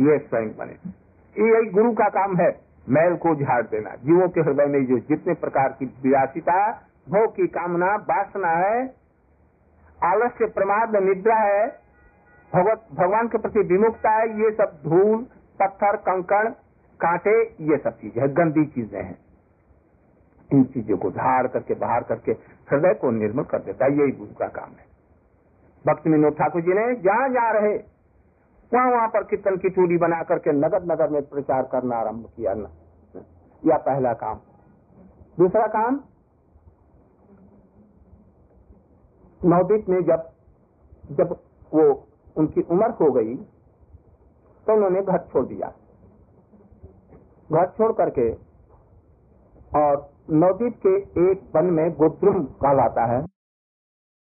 [0.00, 0.76] ये स्वयं बने।
[1.36, 5.34] यही गुरु का काम है, मैल को झाड़ देना। जीवों के हृदय में जो जितने
[5.34, 6.70] प्रकार की विरासिता,
[7.08, 8.94] भोग की कामना, वासना है,
[10.04, 11.66] आलस्य, प्रमाद, निद्रा है,
[12.54, 15.26] भगवत, भगवान के प्रति विमुखता है, ये सब धूल
[15.60, 16.48] पत्थर, कंकड़,
[17.00, 19.18] कांटे, ये सब चीज़ें है, गंदी चीज़ें हैं।
[20.50, 22.32] इन चीज़ों को धार करके, बाहर करके
[22.70, 24.88] हृदय को निर्मल कर देता है, यही गुरु का काम है।
[25.84, 27.76] भक्त विनोद ठाकुर जी ने, जहाँ जा रहे,
[28.72, 32.54] वहाँ वहाँ पर कीर्तन की चूड़ी बना करके नगर नगर में प्रचार करना आरंभ किया
[32.54, 32.68] न।
[33.62, 34.40] या पहला काम।
[35.38, 36.00] दूसरा काम
[39.40, 40.28] नवदीप में जब
[41.10, 41.32] जब
[41.74, 41.82] वो
[42.36, 43.34] उनकी उम्र हो गई
[44.66, 45.72] तो उन्होंने घर छोड़ दिया।
[47.52, 48.32] घर छोड़ करके
[49.78, 50.96] और नवदीप के
[51.30, 53.24] एक वन में गोद्रुम कहलाता है।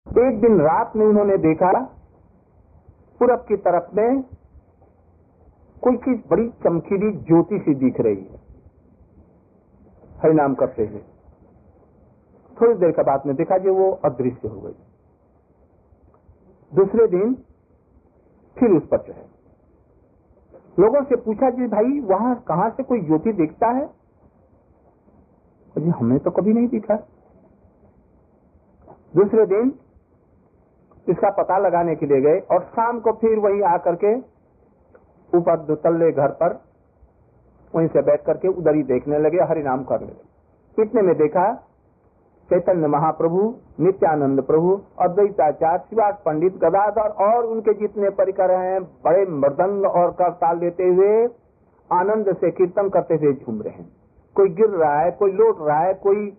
[0.08, 1.84] एक दिन रात में उन्होंने देखा,
[3.18, 4.22] पूरब की तरफ़ में
[5.82, 8.40] कोई चीज़ बड़ी चमकीली ज्योति सी दिख रही है।
[10.18, 11.02] हरिनाम करते हुए।
[12.60, 14.74] थोड़ी देर के बाद में देखा जो वो अदृश्य हो गई।
[16.74, 17.34] दूसरे दिन
[18.58, 19.37] फिर उस पर चढ़े।
[20.78, 23.86] लोगों से पूछा जी भाई, वहाँ कहाँ से कोई ज्योति दिखता है?
[25.76, 26.96] जी हमें तो कभी नहीं दिखा।
[29.14, 29.72] दूसरे दिन
[31.06, 34.14] इसका पता लगाने के लिए गए और शाम को फिर वही आकर के
[35.32, 36.60] ऊपर दुतल्ले घर पर
[37.74, 41.46] वहीं से बैठ करके उधर ही देखने लगे, हरिनाम करने लगे। इतने में देखा
[42.50, 43.40] चैतन्य महाप्रभु,
[43.80, 50.58] नित्यानंद प्रभु अद्वैताचार्य शिवास पंडित गदाधर और उनके जितने परिकर हैं, बड़े मृदंग और करताल
[50.60, 51.10] लेते हुए
[51.90, 53.88] आनंद से कीर्तन करते हुए झूम रहे हैं।
[54.36, 56.32] कोई गिर रहा है, कोई लौट रहा है, कोई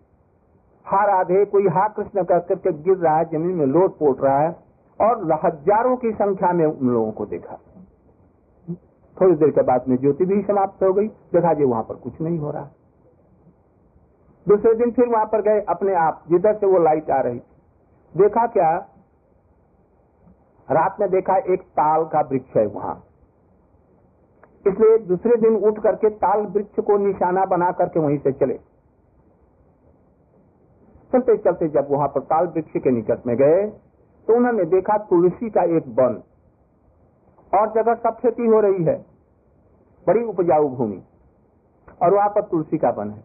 [0.85, 4.39] हा राधे कोई हा कृष्ण कर करके गिर रहा है, ज़मीन में लोट पोट रहा
[4.39, 4.55] है
[4.99, 7.59] और हज़ारों की संख्या में उन लोगों को देखा।
[9.17, 12.21] थोड़ी देर के बाद में ज्योति भी समाप्त हो गई। देखा जी वहाँ पर कुछ
[12.21, 12.69] नहीं हो रहा।
[14.49, 18.19] दूसरे दिन फिर वहाँ पर गए अपने आप, जिधर से वो लाइट आ रही थी।
[18.21, 18.69] देखा क्या?
[20.67, 22.95] रात में देखा एक ताल का वृक्ष है वहाँ।
[24.65, 28.59] इसलिए दूसरे दिन उठ करके ताल वृक्ष को निशाना बना करके वहीं से चले।
[31.13, 33.65] चलते चलते जब वहाँ पर ताल वृक्ष के निकट में गए
[34.27, 36.21] तो उन्होंने देखा तुलसी का एक वन
[37.53, 38.97] और जगह सब खेती हो रही है।
[40.07, 41.01] बड़ी उपजाऊ भूमि।
[42.01, 43.23] और वहाँ पर तुलसी का वन है।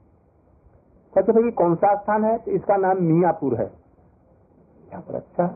[1.14, 2.38] कहते भाई ये कौन सा स्थान है?
[2.38, 5.46] तो इसका नाम मियापुर है। यहाँ पर अच्छा।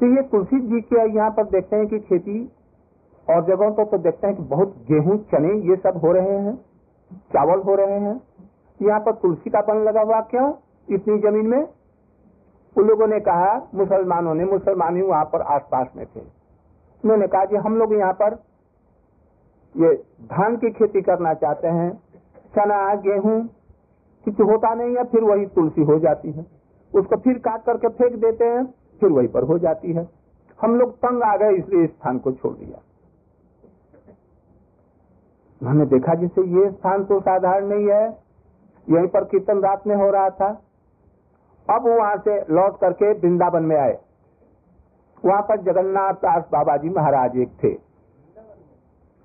[0.00, 2.52] तो ये तुलसी जी के यहाँ पर देखते हैं कि खेती
[3.28, 6.54] और जगहों पर तो देखते हैं कि बहुत गेहूँ, चने, ये सब हो रहे हैं।
[7.12, 8.20] चावल हो रहे हैं।
[8.82, 10.52] यहाँ पर तुलसी का पन लगा हुआ क्यों?
[10.88, 11.68] इतनी ज़मीन में।
[12.76, 16.20] उन लोगों ने कहा, मुसलमानों ने, मुसलमान ही वहाँ पर आसपास में थे।
[17.04, 18.42] उन्होंने कहा कि हम लोग यहाँ पर
[19.76, 21.90] ये धान की खेती करना चाहते हैं।
[22.56, 23.48] चना, गेहूँ
[24.30, 26.46] कुछ होता नहीं है, फिर वही तुलसी हो जाती है।
[26.92, 28.64] उसको फिर काट करके फेंक देते हैं,
[29.00, 30.08] फिर वही पर हो जाती है।
[30.62, 32.80] हम लोग तंग आ गए, इसलिए इस स्थान को छोड़ दिया।
[35.62, 38.04] मैंने देखा जिसे ये स्थान तो साधारण नहीं है,
[38.88, 40.48] यहीं पर कीर्तन रात में हो रहा था।
[41.68, 43.98] अब वहाँ से लौट करके वृंदावन में आए।
[45.24, 47.72] वहाँ पर जगन्नाथ दास बाबा जी महाराज एक थे।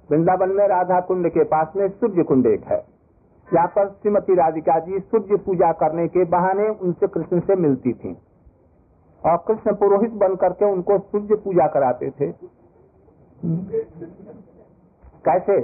[0.10, 2.93] वृंदावन में राधा कुंड के पास में सूर्य कुंड एक है।
[3.54, 8.18] यहाँ पर श्रीमती राधिका जी सूर्य पूजा करने के बहाने उनसे कृष्ण से मिलती थी।
[9.26, 12.32] और कृष्ण पुरोहित बन करके उनको सूर्य पूजा कराते थे।
[15.26, 15.62] कैसे?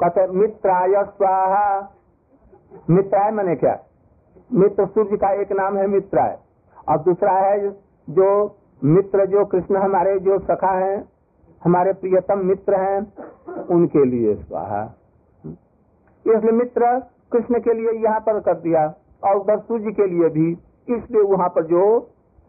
[0.00, 1.92] कहते, मित्राय स्वाहा।
[2.90, 3.78] मित्राय मैंने क्या?
[4.52, 6.38] मित्र सूर्य का एक नाम है मित्राय।
[6.88, 7.70] और दूसरा है
[8.10, 11.08] जो मित्र, जो कृष्ण हमारे जो सखा हैं,
[11.64, 13.12] हमारे प्रियतम मित्र हैं,
[13.66, 14.94] उनके लिए स्वाहा।
[16.26, 16.98] इसलिए मित्र
[17.32, 18.86] कृष्ण के लिए यहाँ पर कर दिया
[19.22, 20.50] और उधर सूर्य के लिए भी,
[20.88, 21.84] इसलिए वहाँ पर जो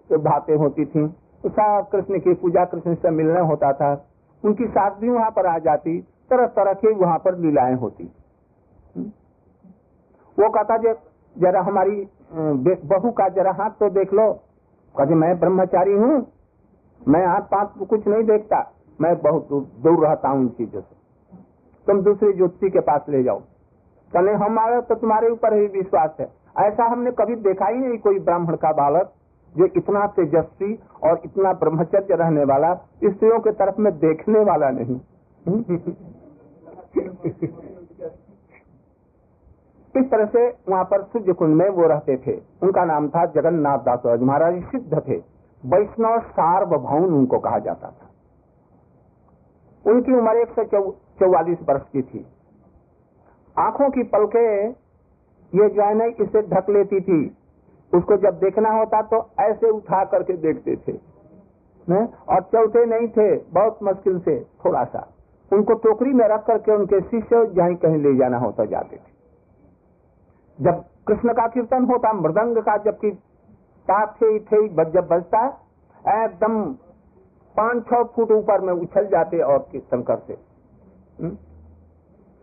[0.10, 1.08] बातें होती थी
[1.44, 3.94] सब कृष्ण की पूजा कृष्ण से मिलना होता था।
[4.44, 6.00] उनकी साथ भी वहाँ पर आ जाती
[6.32, 8.04] तरह तरह की वहाँ पर लीलाएँ होती।
[10.38, 11.00] वो कहता जब
[11.36, 14.32] जरा हमारी बहू का जरा हाथ तो देख लो।
[14.96, 16.16] कहते मैं ब्रह्मचारी हूँ,
[17.02, 18.60] मैं हाथ पाथ कुछ नहीं देखता,
[19.00, 19.48] मैं बहुत
[19.84, 20.96] दूर रहता हूँ उन चीज़ों से।
[21.88, 23.42] तुम दूसरी ज्योति के पास ले जाओ।
[24.14, 28.20] कल हमारा तो तुम्हारे ऊपर ही विश्वास है। ऐसा हमने कभी देखा ही नहीं कोई
[28.20, 29.14] ब्राह्मण का बालक
[29.58, 35.00] जो इतना तेजस्वी और इतना ब्रह्मचर्य रहने वाला, स्त्रियों के तरफ़ में देखने वाला नहीं।
[39.98, 43.78] इस तरह से वहाँ पर सूर्य कुंड में वो रहते थे। उनका नाम था जगन्नाथ
[43.78, 45.24] दास महाराज सिद्ध थे।
[45.66, 48.10] वैष्णव सार्वभौम उनको कहा जाता था।
[49.92, 52.33] उनकी उम्र एक सौ चौवालीस वर्ष की थी।
[53.58, 54.46] आँखों की पलके,
[55.52, 57.22] ये जो है ना, इसे ढक लेती थी
[57.94, 60.94] उसको जब देखना होता तो ऐसे उठा करके देखते थे,
[61.88, 62.06] ने?
[62.30, 65.08] और चौथे नहीं थे, बहुत मुश्किल से थोड़ा सा
[65.52, 69.12] उनको टोकरी में रख करके उनके शिष्य जहाँ कहीं ले जाना होता, जाते थे
[70.60, 73.12] जब कृष्ण का कीर्तन होता, मृदंग का जबकि
[73.88, 75.46] थे थे, जब बजता,
[76.16, 76.64] एकदम
[77.56, 80.38] पाँच छह फुट ऊपर में उछल जाते और कीर्तन करते
[81.20, 81.36] हम्म?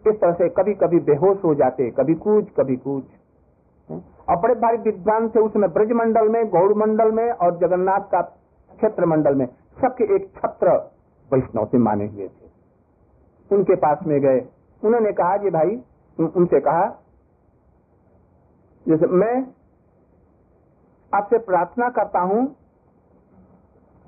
[0.06, 4.00] इस तरह से कभी कभी बेहोश हो जाते, कभी कूच, कभी हम्म?
[4.28, 8.20] और बड़े भारी विद्वान थे उसमें ब्रज मंडल में गौड़ मंडल में और जगन्नाथ का
[8.22, 9.46] क्षेत्र मंडल में।
[9.80, 10.70] सबके एक छत्र
[11.32, 12.48] वैष्णव से माने हुए थे।
[13.56, 14.40] उनके पास में गए।
[14.84, 15.82] उन्होंने कहा, जी भाई
[16.36, 17.02] उनसे कहा,
[18.88, 19.46] जैसे मैं
[21.14, 22.56] आपसे प्रार्थना करता हूँ,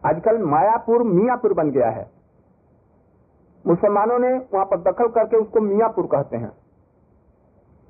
[0.07, 2.22] आजकल मायापुर मियापुर बन गया है।
[3.67, 6.53] मुसलमानों ने वहाँ पर दखल करके उसको मियापुर कहते हैं।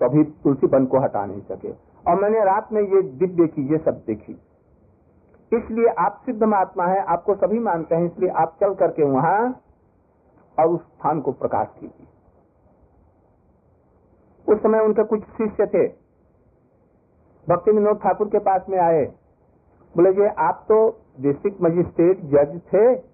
[0.00, 1.72] तो अभी तुलसी बन को हटा नहीं सके।
[2.08, 4.32] और मैंने रात में ये दिव्य की ये सब देखी।
[5.52, 9.62] इसलिए आप सिद्ध महात्मा है, आपको सभी मानते हैं, इसलिए आप चल करके वहाँ
[10.58, 12.06] और उस स्थान को प्रकाश कीजिए।
[14.54, 15.88] उस समय उनके कुछ शिष्य थे।
[17.48, 19.04] भक्ति विनोद ठाकुर के पास में आए।
[19.96, 23.11] बोले जी आप तो डिस्ट्रिक्ट मजिस्ट्रेट जज थे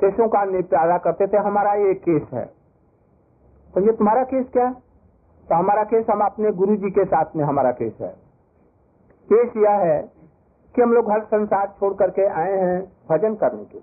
[0.00, 2.44] केसों का निपटारा करते थे, हमारा ये केस है।
[3.74, 4.66] तो ये तुम्हारा केस क्या?
[4.66, 4.72] है
[5.48, 8.08] तो हमारा केस हम अपने गुरु जी के साथ में हमारा केस है।
[9.28, 10.00] केस यह है
[10.74, 12.80] कि हम लोग हर संसार छोड़ करके आए हैं
[13.10, 13.78] भजन करने के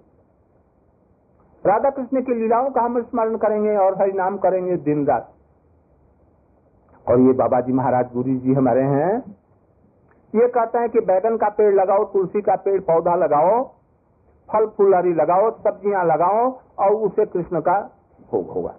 [1.66, 5.34] राधा कृष्ण की लीलाओं का हम स्मरण करेंगे और हरि नाम करेंगे दिन रात।
[7.08, 9.18] और ये बाबा जी महाराज गुरु जी हमारे हैं।
[10.34, 13.77] ये कहते हैं कि बैगन का पेड़ लगाओ, तुलसी का पेड़ पौधा लगाओ
[14.50, 17.80] फल फुलहरी लगाओ, सब्ज़ियाँ लगाओ, और उसे कृष्ण का
[18.32, 18.76] भोग होगा।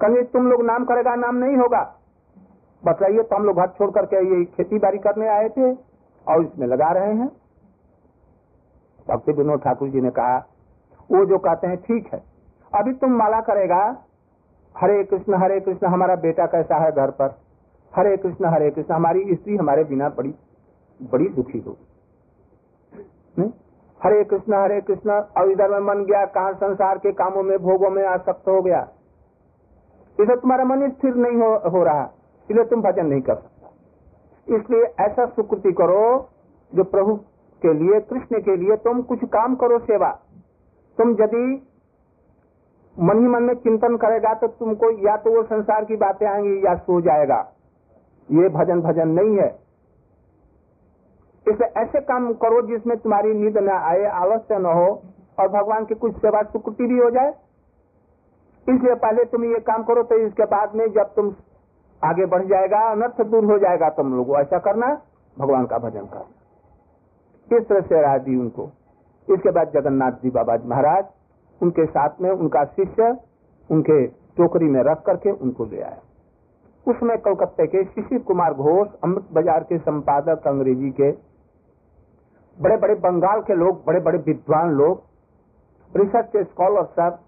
[0.00, 1.82] कहीं तुम लोग नाम करेगा, नाम नहीं होगा।
[2.82, 5.72] बताइए तो हम लोग घर छोड़ करके ये खेती बाड़ी करने आए थे,
[6.26, 7.28] और इसमें लगा रहे हैं।
[9.06, 10.38] भक्ति विनोद ठाकुर जी ने कहा,
[11.10, 12.22] वो जो कहते हैं, ठीक है।
[12.72, 13.82] अभी तुम माला करेगा,
[14.74, 17.36] हरे कृष्ण हरे कृष्ण, हमारा बेटा कैसा है घर पर?
[17.92, 20.34] हरे कृष्ण हरे कृष्ण, हमारी स्त्री हमारे बिना बड़ी
[21.00, 21.86] बड़ी दुखी होगी।
[24.00, 27.90] हरे कृष्ण हरे कृष्ण और इधर में मन गया कहा संसार के कामों में भोगों
[27.90, 28.80] में आसक्त हो गया?
[30.18, 32.04] इधर तुम्हारा मन स्थिर नहीं हो, हो रहा
[32.50, 36.28] इसलिए तुम भजन नहीं कर सकता। इसलिए ऐसा सुकृति करो
[36.72, 37.14] जो प्रभु
[37.62, 40.10] के लिए कृष्ण के लिए तुम कुछ काम करो सेवा।
[40.98, 41.44] तुम यदि
[42.96, 46.66] मन ही मन में चिंतन करेगा तो तुमको या तो वो संसार की बातें आएँगी
[46.66, 47.40] या सो जाएगा।
[48.28, 49.48] ये भजन भजन नहीं है।
[51.46, 54.88] इसलिए ऐसे काम करो जिसमें तुम्हारी नींद न आए, आलस्य न हो
[55.38, 57.30] और भगवान की कुछ सेवा सुकृति भी हो जाए।
[58.66, 61.32] इसलिए पहले तुम ये काम करो तो इसके बाद में जब तुम
[62.02, 64.86] आगे बढ़ जाएगा, अनर्थ दूर हो जाएगा, तुम लोग ऐसा करना,
[65.36, 68.68] भगवान का भजन करना। इस तरह से राह दी उनको।
[69.28, 71.04] इसके बाद जगन्नाथ जी बाबा जी महाराज,
[71.60, 73.16] उनके साथ में उनका शिष्य
[73.70, 75.98] उनके टोकरी में रख करके उनको ले आया
[76.86, 81.10] उसमें कलकत्ते के शिशिर कुमार घोष, अमृत बाज़ार के संपादक अंग्रेज़ी के
[82.60, 85.02] बड़े बड़े बंगाल के लोग बड़े बड़े विद्वान लोग
[85.92, 87.18] रिसर्च स्कॉलर सब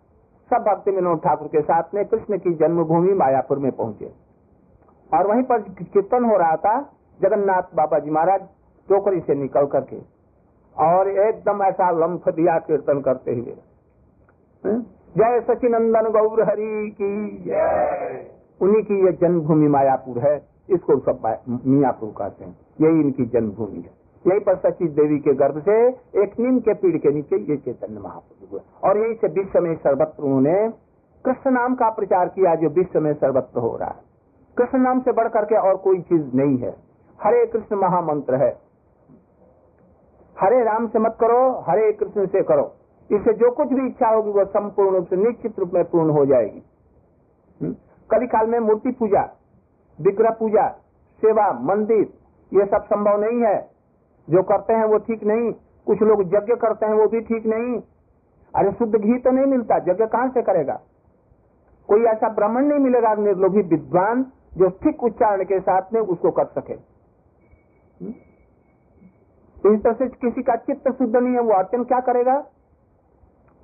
[0.50, 4.10] सब भक्ति विनोद ठाकुर के साथ में कृष्ण की जन्मभूमि मायापुर में पहुँचे।
[5.10, 6.80] और वहीं पर कीर्तन हो रहा था,
[7.20, 8.40] जगन्नाथ बाबा जी महाराज
[8.88, 10.00] टोकरी से निकल करके।
[10.76, 13.54] और एकदम ऐसा लम्फ दिया कीर्तन करते हुए।
[14.64, 17.10] जय सचिनंदन गौर हरि की
[18.60, 20.36] उन्हीं की ये जन्मभूमि मायापुर है,
[20.70, 21.26] इसको सब
[21.66, 25.88] मियापुर कहते हैं। यही इनकी जन्मभूमि है। यही पर सची देवी के गर्भ से,
[26.22, 29.74] एक नीम के पीड़ के नीचे ये चैतन्य महापुरुष हुए और यही से विश्व में
[29.76, 30.68] सर्वत्र उन्होंने
[31.24, 34.02] कृष्ण नाम का प्रचार किया जो विश्व में सर्वत्र हो रहा है।
[34.58, 36.76] कृष्ण नाम से बढ़ करके और कोई चीज़ नहीं है।
[37.22, 38.58] हरे कृष्ण महामंत्र है।
[40.40, 42.74] हरे राम से मत करो, हरे कृष्ण से करो।
[43.12, 46.26] इससे जो कुछ भी इच्छा होगी वो संपूर्ण रूप से निश्चित रूप में पूर्ण हो
[46.26, 46.62] जाएगी।
[47.62, 47.76] हम्म?
[48.10, 49.38] कली काल में मूर्ति पूजा,
[50.00, 50.68] विग्रह पूजा,
[51.20, 52.12] सेवा, मंदिर,
[52.54, 53.71] ये सब संभव नहीं है।
[54.28, 55.52] जो करते हैं वो ठीक नहीं।
[55.86, 57.80] कुछ लोग यज्ञ करते हैं वो भी ठीक नहीं।
[58.54, 60.80] अरे शुद्ध घी तो नहीं मिलता, यज्ञ कहाँ से करेगा?
[61.88, 64.24] कोई ऐसा ब्राह्मण नहीं मिलेगा, निर्लोभी विद्वान
[64.56, 66.74] जो ठीक उच्चारण के साथ में उसको कर सके।
[69.64, 72.34] इस तरह से किसी का चित्त शुद्ध नहीं है, वो अर्चन क्या करेगा?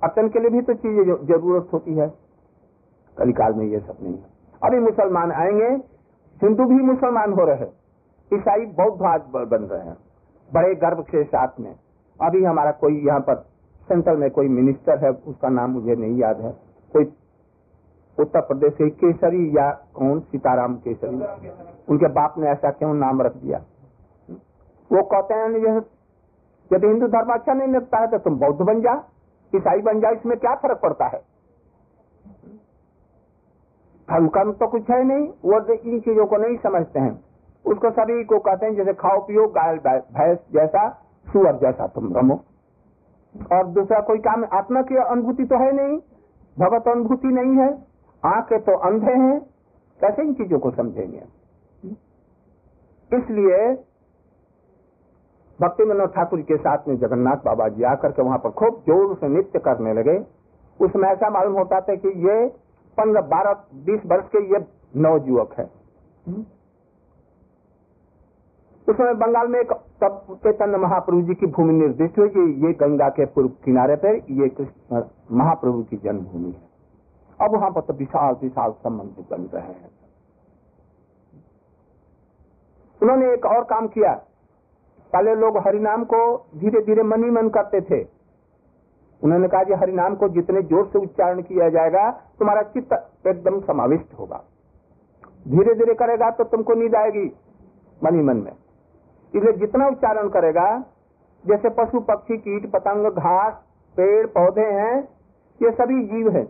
[0.01, 2.07] अर्चन के लिए भी तो चीज़ें ज़रूरत होती है।
[3.17, 4.25] कलिकाल में ये सब नहीं है।
[4.61, 5.69] अभी मुसलमान आएँगे
[6.41, 7.65] हिंदू भी मुसलमान हो रहे
[8.31, 9.97] ईसाई बौद्ध आज बन रहे हैं।
[10.51, 11.73] बड़े गर्व के साथ में।
[12.19, 13.35] अभी हमारा कोई यहाँ पर
[13.89, 16.51] सेंट्रल में कोई मिनिस्टर है, उसका नाम मुझे नहीं याद है।
[16.93, 17.05] कोई
[18.17, 20.19] उत्तर प्रदेश के केसरी या कौन?
[20.21, 21.15] सीताराम केसरी।
[21.89, 23.57] उनके बाप ने ऐसा क्यों नाम रख दिया?
[24.91, 25.49] वो कहते हैं
[26.71, 28.93] यदि हिंदू धर्म अच्छा नहीं लगता है तो तुम बौद्ध बन जा
[29.53, 31.19] ईसाई बन जा इसमें क्या फ़र्क पड़ता है?
[34.07, 37.13] धर्म कर्म तो कुछ है नहीं, वो इन चीज़ों को नहीं समझते हैं।
[37.69, 40.89] उसको सभी को कहते हैं, जैसे खाओ, पियो गाय भैंस जैसा,
[41.27, 42.39] सुअर जैसा तुम रमो।
[43.53, 45.97] और दूसरा कोई काम, आत्मा की अनुभूति तो है नहीं,
[46.57, 47.69] भगवत अनुभूति नहीं है,
[48.23, 49.39] आँखें तो अंधे हैं,
[49.99, 51.23] कैसे इन चीज़ों को समझेंगे?
[53.11, 53.59] इसलिए
[55.59, 59.15] भक्ति मनोहर ठाकुर के साथ में जगन्नाथ बाबा जी आकर के वहाँ पर खूब ज़ोर
[59.15, 60.17] से नृत्य करने लगे।
[60.79, 62.45] उसमें ऐसा मालूम होता था कि ये
[62.97, 63.53] पंद्रह, बारह,
[63.85, 64.59] बीस वर्ष के ये
[64.97, 65.65] नवजुवक है।
[68.89, 69.71] उस समय बंगाल में एक
[70.01, 74.15] तब चैतन्य महाप्रभु जी की भूमि निर्दिष्ट हुई कि ये गंगा के पूर्व किनारे पर
[74.33, 75.01] ये कृष्ण
[75.37, 76.67] महाप्रभु की जन्मभूमि है।
[77.39, 79.91] अब वहाँ पर तो विशाल विशाल संबंध बन रहे हैं।
[83.01, 84.13] उन्होंने एक और काम किया।
[85.13, 86.21] पहले लोग हरिनाम को
[86.55, 88.01] धीरे धीरे मनी मन करते थे।
[89.21, 92.09] उन्होंने कहा कि हरिनाम को जितने ज़ोर से उच्चारण किया जाएगा,
[92.39, 94.41] तुम्हारा चित्त एकदम समाविष्ट होगा।
[95.45, 97.25] धीरे धीरे करेगा तो तुमको नींद आएगी
[98.01, 98.51] मनी मन में।
[99.33, 100.67] इसलिए जितना उच्चारण करेगा,
[101.43, 103.53] जैसे पशु, पक्षी, कीट, पतंग, घास,
[103.97, 104.97] पेड़, पौधे हैं,
[105.61, 106.47] ये सभी जीव हैं।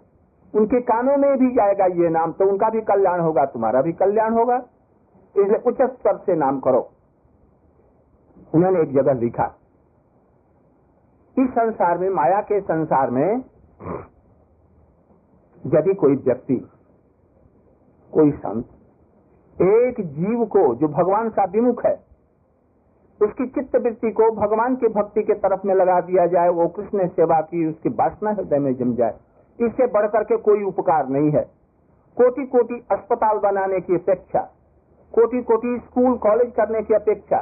[0.53, 4.33] उनके कानों में भी जाएगा ये नाम तो उनका भी कल्याण होगा, तुम्हारा भी कल्याण
[4.33, 4.55] होगा।
[5.35, 6.89] इसलिए उच्च स्तर से नाम करो।
[8.53, 9.45] उन्होंने एक जगह लिखा,
[11.37, 13.43] इस संसार में, माया के संसार में,
[15.63, 16.55] यदि कोई व्यक्ति,
[18.13, 18.65] कोई संत,
[19.57, 22.08] एक जीव को, जो भगवान का विमुख है
[23.21, 27.07] उसकी चित्त वृत्ति को भगवान की भक्ति के तरफ़ में लगा दिया जाए वो कृष्ण
[27.07, 29.15] सेवा की उसकी वासना हृदय में जम जाए।
[29.59, 31.41] इससे बढ़कर के कोई उपकार नहीं है।
[32.17, 34.39] कोटि कोटि अस्पताल बनाने की अपेक्षा
[35.13, 37.37] कोटि कोटि स्कूल कॉलेज करने की अपेक्षा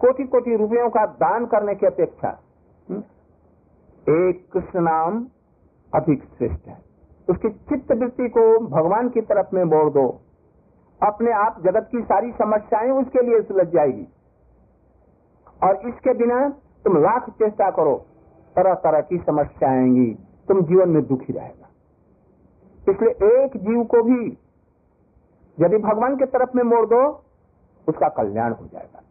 [0.00, 2.28] कोटि कोटि रुपयों का दान करने की अपेक्षा
[2.90, 3.02] हम्म,
[4.28, 5.26] एक कृष्ण नाम
[5.92, 6.78] अधिक श्रेष्ठ है।
[7.28, 10.20] उसकी चित्त वृत्ति को भगवान की तरफ़ में मोड़ दो।
[11.00, 14.06] अपने आप जगत की सारी समस्याएँ उसके लिए सुलझ जाएगी।
[15.62, 16.48] और इसके बिना
[16.84, 18.06] तुम लाख चेष्टा करो,
[18.56, 21.68] तरह तरह की समस्या आएँगी, तुम जीवन में दुखी रहेगा।
[22.92, 24.38] इसलिए एक जीव को भी
[25.60, 27.24] यदि भगवान के तरफ़ में मोड़ दो,
[27.88, 29.02] उसका कल्याण हो जाएगा।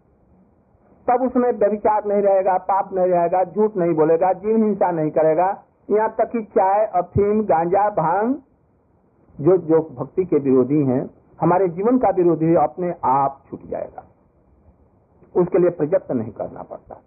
[1.07, 5.63] तब उसमें व्यभिचार नहीं रहेगा, पाप नहीं रहेगा, झूठ नहीं बोलेगा, जीव हिंसा नहीं करेगा।
[5.91, 8.41] यहाँ तक कि चाय, अफीम, गांजा, भाँग,
[9.41, 11.09] जो जो भक्ति के विरोधी हैं,
[11.41, 14.03] हमारे जीवन का विरोधी अपने आप छूट जाएगा।
[15.35, 17.01] उसके लिए प्रयत्न नहीं करना पड़ता।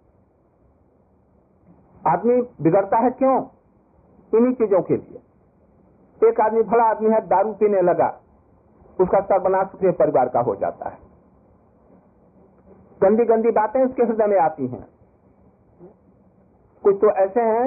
[2.05, 3.37] आदमी बिगड़ता है क्यों?
[4.33, 8.09] इन्हीं चीज़ों के लिए। एक आदमी भला आदमी है दारू पीने लगा
[8.99, 10.99] उसका सर्वनाश उसके परिवार का हो जाता है।
[13.03, 14.87] गंदी गंदी बातें उसके हृदय में आती हैं।
[16.85, 17.67] कुछ तो ऐसे हैं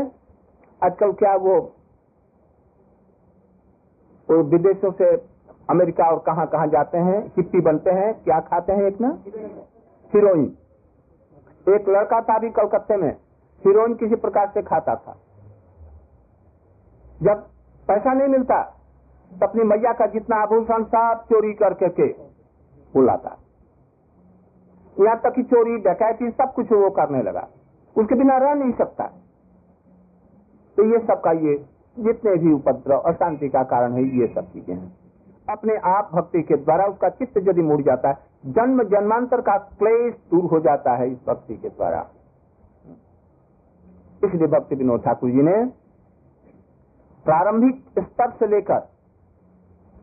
[0.82, 1.56] आजकल क्या वो,
[4.30, 5.16] वो विदेशों से
[5.70, 9.10] अमेरिका और कहाँ कहाँ जाते हैं हिप्पी बनते हैं क्या खाते हैं एक ना?
[10.12, 10.44] हीरोइन
[11.68, 13.12] एक लड़का था अभी कलकत्ते में।
[13.62, 15.18] हीरोइन किसी प्रकार से खाता था।
[17.22, 17.46] जब
[17.88, 18.62] पैसा नहीं मिलता
[19.32, 22.08] तो अपनी मैया का जितना आभूषण सब चोरी करके के
[24.98, 27.48] यहाँ तक कि चोरी, डकैती, सब कुछ वो करने लगा।
[27.96, 29.06] उसके बिना रह नहीं सकता।
[30.78, 31.56] तो ये सब का ये,
[31.98, 34.96] जितने भी उपद्रव, अशांति का कारण है, ये सब चीज़ें हैं।
[35.50, 40.14] अपने आप भक्ति के द्वारा उसका चित्त यदि मुड़ जाता है जन्म जन्मांतर का क्लेश
[40.32, 42.06] दूर हो जाता है इस भक्ति के द्वारा।
[44.22, 45.56] इसलिए भक्ति विनोद ठाकुर जी ने
[47.26, 48.88] प्रारंभिक स्तर से लेकर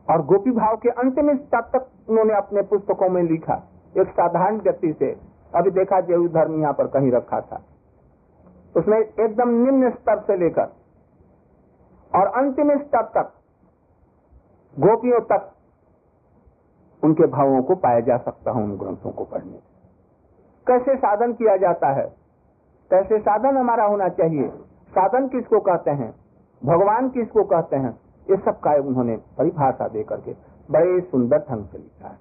[0.08, 3.54] और गोपी भाव के अंतिम स्तर तक उन्होंने अपने पुस्तकों में लिखा।
[3.94, 5.10] एक साधारण व्यक्ति से,
[5.52, 7.62] अभी देखा जैव धर्म यहाँ पर कहीं रखा था।
[8.74, 10.72] उसमें एकदम निम्न स्तर से लेकर
[12.12, 13.32] और अंतिम स्तर तक
[14.76, 15.50] गोपियों तक
[17.04, 19.74] उनके भावों को पाया जा सकता है, उन ग्रंथों को पढ़ने।
[20.66, 22.14] कैसे साधन किया जाता है?
[22.90, 24.48] कैसे साधन हमारा होना चाहिए?
[24.90, 26.14] साधन किसको कहते हैं?
[26.64, 28.00] भगवान किसको कहते हैं?
[28.30, 30.34] ये सब का उन्होंने परिभाषा दे करके
[30.70, 32.18] बड़े सुंदर ढंग से लिखा है।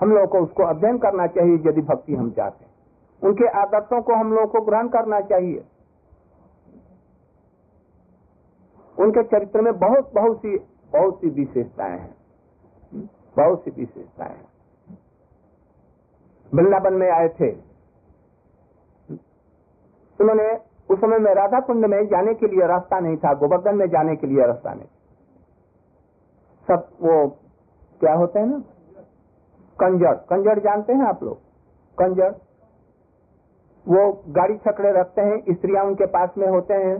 [0.00, 2.72] हम लोगों को उसको अध्ययन करना चाहिए, यदि भक्ति हम चाहते हैं।
[3.24, 5.64] उनके आदर्शों को हम लोगों को ग्रहण करना चाहिए।
[8.98, 10.58] उनके चरित्र में बहुत बहुत सी
[10.92, 12.19] बहुत सी विशेषताएँ हैं।
[13.36, 14.38] बहुत सी विशेषताएँ
[16.54, 17.50] वृंदावन में आए थे।
[20.20, 20.54] उन्होंने
[20.90, 24.16] उस समय में राधा कुंड में जाने के लिए रास्ता नहीं था, गोवर्धन में जाने
[24.16, 24.86] के लिए रास्ता नहीं
[26.68, 27.28] सब वो
[28.00, 28.58] क्या होते हैं ना?
[29.78, 31.38] कंजर। कंजर जानते हैं आप लोग?
[31.98, 32.30] कंजर।
[33.88, 36.98] वो गाड़ी छकड़े रखते हैं, स्त्रियाँ उनके पास में होते हैं।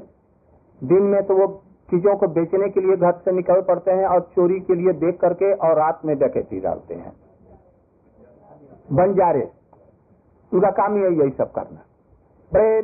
[0.85, 1.47] दिन में तो वो
[1.91, 5.21] चीज़ों को बेचने के लिए घर से निकल पड़ते हैं और चोरी के लिए देख
[5.21, 7.13] करके और रात में डकैती डालते हैं।
[8.93, 9.51] बंजारे।
[10.53, 11.81] उनका काम यही यही सब करना।
[12.53, 12.81] बड़े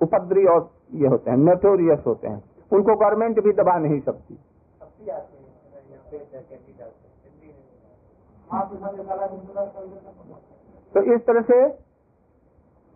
[0.00, 2.42] उपद्री और ये होते हैं नोटोरियस होते हैं।
[2.72, 4.38] उनको गवर्नमेंट भी दबा नहीं सकती।
[10.94, 11.64] तो इस तरह से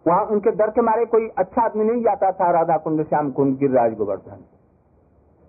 [0.07, 3.59] वहाँ उनके डर के मारे कोई अच्छा आदमी नहीं जाता था राधा कुंड श्याम कुंड
[3.59, 4.45] गिरिराज गोवर्धन।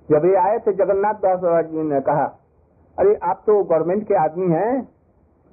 [0.09, 2.25] जब ये आए थे जगन्नाथ दास जी ने कहा,
[2.99, 4.89] अरे, आप तो गवर्नमेंट के आदमी हैं।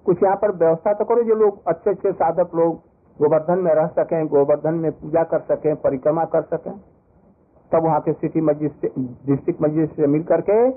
[0.06, 2.74] कुछ यहाँ पर व्यवस्था तो करो जो लोग अच्छे अच्छे साधक लोग
[3.18, 6.72] गोवर्धन में रह सकें, गोवर्धन में पूजा कर सकें, परिक्रमा कर सकें।
[7.72, 8.70] तब वहाँ के सिटी मस्जिद
[9.26, 10.70] डिस्ट्रिक्ट मजिस्ट्रेट से मिल करके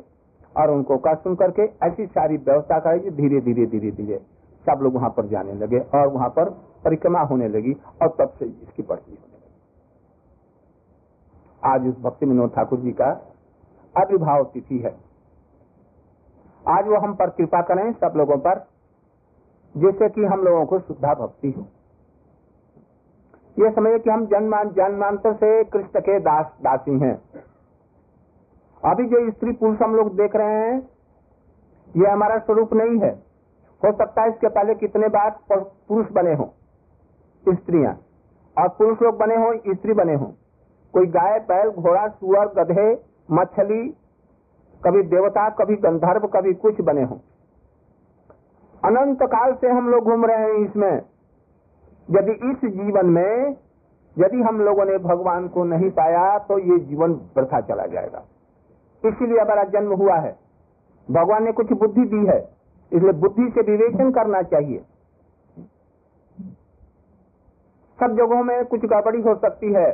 [0.55, 4.17] और उनको का सुन करके ऐसी सारी व्यवस्था करेगी धीरे धीरे धीरे धीरे
[4.65, 6.49] सब लोग वहाँ पर जाने लगे और वहाँ पर
[6.83, 9.51] परिक्रमा होने लगी और तब से इसकी बढ़ती होने लगी।
[11.63, 13.11] आज उस भक्ति विनोद ठाकुर जी का
[13.95, 14.95] आविर्भाव तिथि है।
[16.65, 18.65] आज वो हम पर कृपा करें सब लोगों पर
[19.75, 21.65] जिससे कि हम लोगों को शुद्धा भक्ति हो।
[23.57, 27.15] ये समझे कि हम जन्मान, जन्मांतर से कृष्ण के दास, दासी हैं।
[28.83, 30.77] अभी जो स्त्री पुरुष हम लोग देख रहे हैं,
[31.95, 33.11] ये हमारा स्वरूप नहीं है।
[33.81, 36.53] हो सकता है इसके पहले कितने बार पुरुष बने हो,
[37.45, 37.93] स्त्रियाँ।
[38.57, 40.33] और पुरुष लोग बने हो, स्त्री बने हो।
[40.93, 42.93] कोई गाय, बैल, घोड़ा, सुअर, गधे
[43.29, 43.81] मछली
[44.81, 47.19] कभी देवता, कभी गंधर्व, कभी कुछ बने हो।
[48.83, 51.01] अनंत काल से हम लोग घूम रहे हैं इसमें।
[52.09, 53.55] यदि इस जीवन में,
[54.17, 58.23] यदि हम लोगों ने भगवान को नहीं पाया तो ये जीवन वृथा चला जाएगा।
[59.03, 60.35] इसीलिए हमारा जन्म हुआ है।
[61.07, 62.39] भगवान ने कुछ बुद्धि दी है,
[62.91, 64.79] इसलिए बुद्धि से विवेचन करना चाहिए।
[67.99, 69.91] सब जगहों में कुछ गड़बड़ी हो सकती है,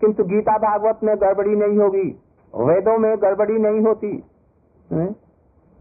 [0.00, 2.08] किंतु गीता भागवत में गड़बड़ी नहीं होगी।
[2.56, 4.10] वेदों में गड़बड़ी नहीं होती।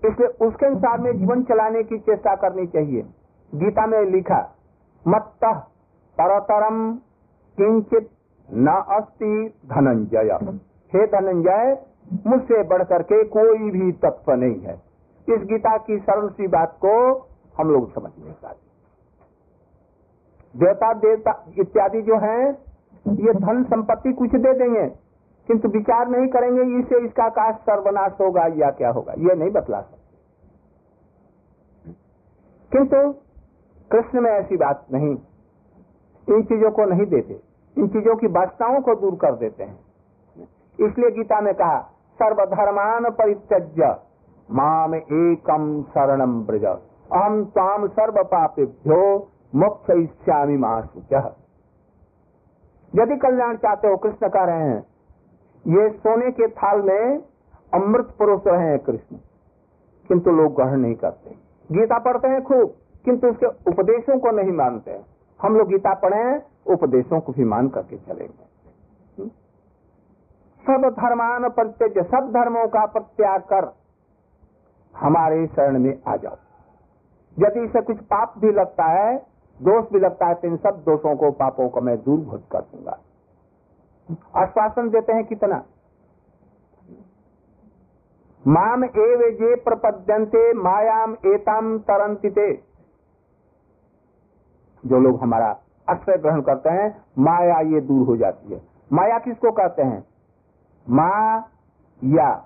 [0.01, 3.01] इसलिए उसके अनुसार में जीवन चलाने की चेष्टा करनी चाहिए।
[3.53, 4.39] गीता में लिखा
[5.05, 5.31] मत
[6.17, 6.77] परतरम
[7.57, 8.09] किंचित
[8.49, 10.31] न अस्ति धनंजय।
[10.91, 11.77] हे धनंजय,
[12.27, 14.75] मुझसे बढ़कर के कोई भी तत्व नहीं है।
[15.27, 16.93] इस गीता की सरल सी बात को
[17.57, 18.63] हम लोग समझ नहीं पाते
[20.55, 22.43] देवता देवता इत्यादि जो हैं,
[23.17, 24.85] ये धन संपत्ति कुछ दे देंगे।
[25.47, 29.13] किंतु विचार नहीं करेंगे इससे इसका काश सर्वनाश होगा, या क्या होगा?
[29.17, 30.05] यह नहीं बतला सकते।
[32.71, 33.15] किंतु
[33.91, 35.17] कृष्ण में ऐसी बात नहीं।
[36.29, 37.39] इन चीज़ों को नहीं देते।
[37.77, 39.79] इन चीज़ों की वास्तवों को दूर कर देते हैं।
[40.79, 41.79] इसलिए गीता में कहा,
[42.15, 43.95] सर्वधर्मान परित्यज्य,
[44.51, 50.53] माम एकम शरणम ब्रज। अहम ताम सर्व पापेभ्यो मोक्ष इच्छामी
[53.01, 54.94] यदि कल्याण चाहते हो, कृष्ण कह रहे हैं
[55.67, 57.19] ये सोने के थाल में
[57.73, 59.15] अमृत पुरुष हैं कृष्ण।
[60.09, 61.29] किंतु लोग ग्रहण नहीं करते।
[61.71, 62.73] गीता पढ़ते हैं खूब,
[63.05, 64.99] किंतु उसके उपदेशों को नहीं मानते
[65.39, 68.45] हम लोग गीता पढ़े हैं, उपदेशों को भी मान करके चलेंगे।
[70.63, 73.73] सब धर्मान प्रत्यज सब धर्मों का प्रत्याग कर
[74.95, 76.35] हमारे शरण में आ जाओ।
[77.37, 79.17] यदि इसे कुछ पाप भी लगता है,
[79.61, 82.59] दोष भी लगता है तो इन सब दोषों को, पापों को मैं दूर भूत कर
[82.59, 82.97] दूँगा।
[84.35, 85.63] आश्वासन देते हैं कितना?
[88.47, 92.63] माम एव जे प्रपद्यंते मायाम एताम तरंतिते
[94.85, 98.61] जो लोग हमारा आश्रय ग्रहण करते हैं, माया ये दूर हो जाती है।
[98.93, 100.07] माया किसको कहते हैं?
[100.89, 101.37] मा
[102.03, 102.45] या।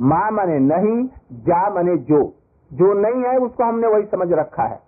[0.00, 2.34] माँ मने नहीं, जा मने जो।
[2.72, 4.82] जो नहीं है, उसको हमने वही समझ रखा है।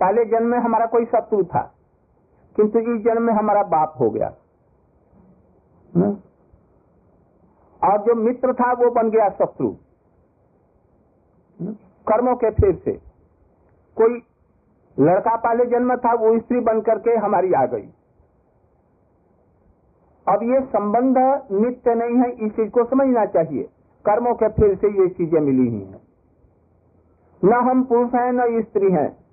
[0.00, 1.75] पहले जन्म में हमारा कोई शत्रु था।
[2.56, 4.34] किंतु इस जन्म में हमारा बाप हो गया।
[7.84, 9.74] और जो मित्र था, वो बन गया शत्रु।
[12.08, 12.92] कर्मों के फेर से।
[13.96, 14.22] कोई
[14.98, 17.88] लड़का पहले जन्म था, वो स्त्री बन करके हमारी आ गई।
[20.28, 21.18] अब ये संबंध
[21.52, 23.62] नित्य नहीं है, इस चीज़ को समझना चाहिए।
[24.04, 26.02] कर्मों के फिर से ये चीज़ें मिली ही हैं।
[27.44, 29.25] न हम पुरुष हैं, न स्त्री हैं।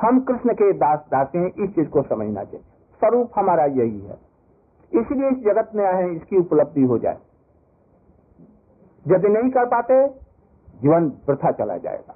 [0.00, 2.60] हम कृष्ण के दास दासे हैं, इस चीज़ को समझना चाहिए।
[2.98, 4.18] स्वरूप हमारा यही है।
[4.94, 7.18] इसलिए इस जगत में आए हैं, इसकी उपलब्धि हो जाए।
[9.08, 10.08] यदि नहीं कर पाते,
[10.82, 12.14] जीवन वृथा चला जाएगा।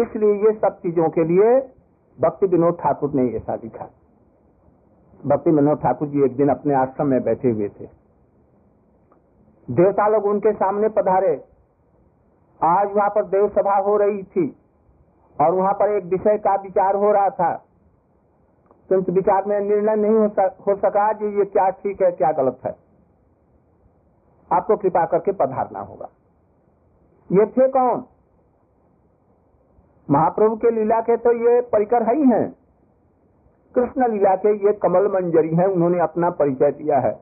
[0.00, 1.72] इसलिए ये सब चीज़ों के लिए
[2.20, 3.90] भक्ति विनोद ठाकुर ने ऐसा लिखा।
[5.26, 7.84] भक्ति विनोद ठाकुर जी एक दिन अपने आश्रम में बैठे हुए थे।
[9.70, 11.44] देवता लोग उनके सामने पधारे।
[12.62, 14.56] आज वहाँ पर देव सभा हो रही थी।
[15.40, 17.64] और वहाँ पर एक विषय का विचार हो रहा था।
[18.88, 20.56] किंतु विचार में निर्णय नहीं हो, सक,
[21.18, 22.76] कि ये क्या ठीक है क्या गलत है।
[24.52, 26.08] आपको कृपा करके पधारना होगा।
[27.32, 28.04] ये थे कौन?
[30.10, 32.56] महाप्रभु के लीला के तो ये परिकर है ही हैं।
[33.74, 37.20] कृष्ण लीला के ये कमल मंजरी हैं उन्होंने अपना परिचय दिया है।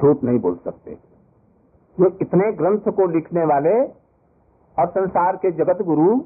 [0.00, 0.98] झूठ नहीं बोल सकते।
[2.00, 3.84] जो इतने ग्रंथ को लिखने वाले
[4.78, 6.20] और संसार के जगत गुरु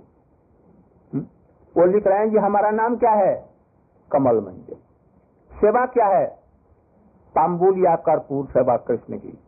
[1.77, 3.49] वो लिख रहे हैं कि हमारा नाम क्या है?
[4.12, 4.77] कमल मंजरी
[5.53, 6.27] सेवा क्या है?
[7.35, 9.39] तांबुल या कर्पूर, सेवा कृष्ण की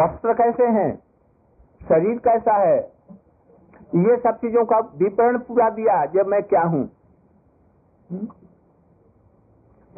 [0.00, 0.96] वस्त्र कैसे हैं?
[1.88, 2.78] शरीर कैसा है?
[3.94, 6.90] ये सब चीज़ों का विवरण पूरा दिया, जब मैं क्या हूँ?
[8.10, 8.28] हम्म?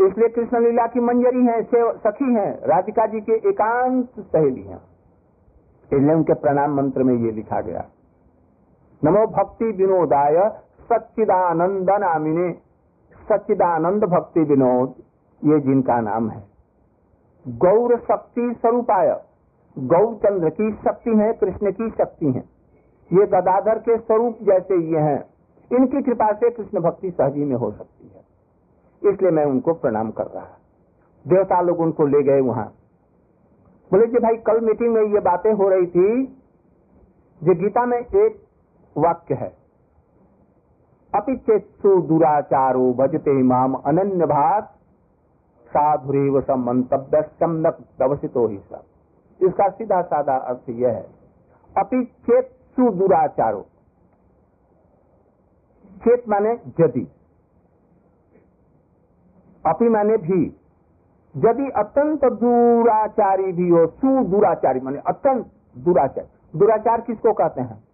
[0.07, 1.62] इसलिए कृष्ण लीला की मंजरी है
[1.99, 4.80] सखी हैं, राधिका जी के एकांत सहेली हैं।
[5.85, 7.85] इसलिए उनके प्रणाम मंत्र में ये लिखा गया।
[9.03, 10.36] नमो भक्ति विनोदाय
[10.82, 12.50] सच्चिदानंद नामिने
[13.26, 14.94] सच्चिदानंद भक्ति विनोद,
[15.42, 16.42] ये जिनका नाम है।
[17.46, 19.09] गौर शक्ति स्वरूपाय
[19.76, 22.44] गौचंद्र की शक्ति है, कृष्ण की शक्ति है।
[23.11, 25.24] ये गदाधर के स्वरूप जैसे ये हैं,
[25.70, 30.26] इनकी कृपा से कृष्ण भक्ति सहजी में हो सकती है। इसलिए मैं उनको प्रणाम कर
[30.26, 30.46] रहा
[31.24, 32.66] देवता लोग उनको ले गए वहाँ।
[33.90, 36.24] बोले जी भाई, कल मीटिंग में ये बातें हो रही थी,
[37.40, 38.40] जो गीता में एक
[38.97, 39.53] वाक्य है।
[41.12, 44.72] अपिचेत्सु दुराचारो भजते माम अनन्य भात
[45.70, 48.82] साधुरेव समंतव्य सम्यक दवसितो ही सब
[49.40, 51.07] इसका सीधा साधा अर्थ यह है।
[51.78, 53.66] अपिचेत सुदुराचारो
[56.05, 57.07] चेत माने यदि।
[59.64, 60.43] अपी माने भी।
[61.34, 65.47] यदि अत्यंत दुराचारी भी हो सुदुराचारी माने अत्यंत
[65.78, 66.26] दुराचार।
[66.57, 67.91] दुराचार किसको कहते है?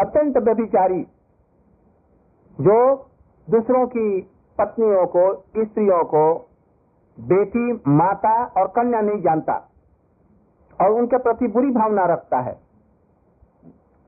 [0.00, 1.02] अत्यंत व्यभिचारी।
[2.60, 3.06] जो
[3.50, 4.20] दूसरों की
[4.58, 5.34] पत्नियों को,
[5.64, 6.48] स्त्रियों को
[7.20, 9.68] बेटी, माता और कन्या नहीं जानता
[10.80, 12.60] और उनके प्रति बुरी भावना रखता है,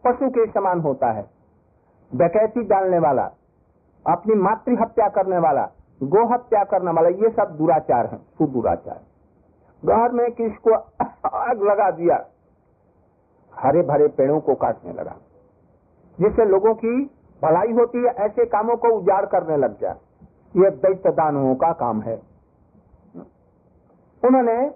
[0.04, 1.30] पशु के समान होता है,
[2.14, 3.30] डकैती डालने वाला,
[4.06, 5.70] अपनी मातृ हत्या करने वाला
[6.02, 9.00] गो हत्या करने वाला, ये सब दुराचार है, सुदुराचार।
[9.84, 10.74] घर में किसको
[11.28, 12.26] आग लगा दिया
[13.54, 15.16] हरे भरे पेड़ों को काटने लगा,
[16.20, 17.10] जिससे लोगों की
[17.42, 19.96] भलाई होती है, ऐसे कामों को उजाड़ करने लग गया।
[20.56, 22.22] ये दैत्य दानवों का काम है।
[24.24, 24.74] उन्होंने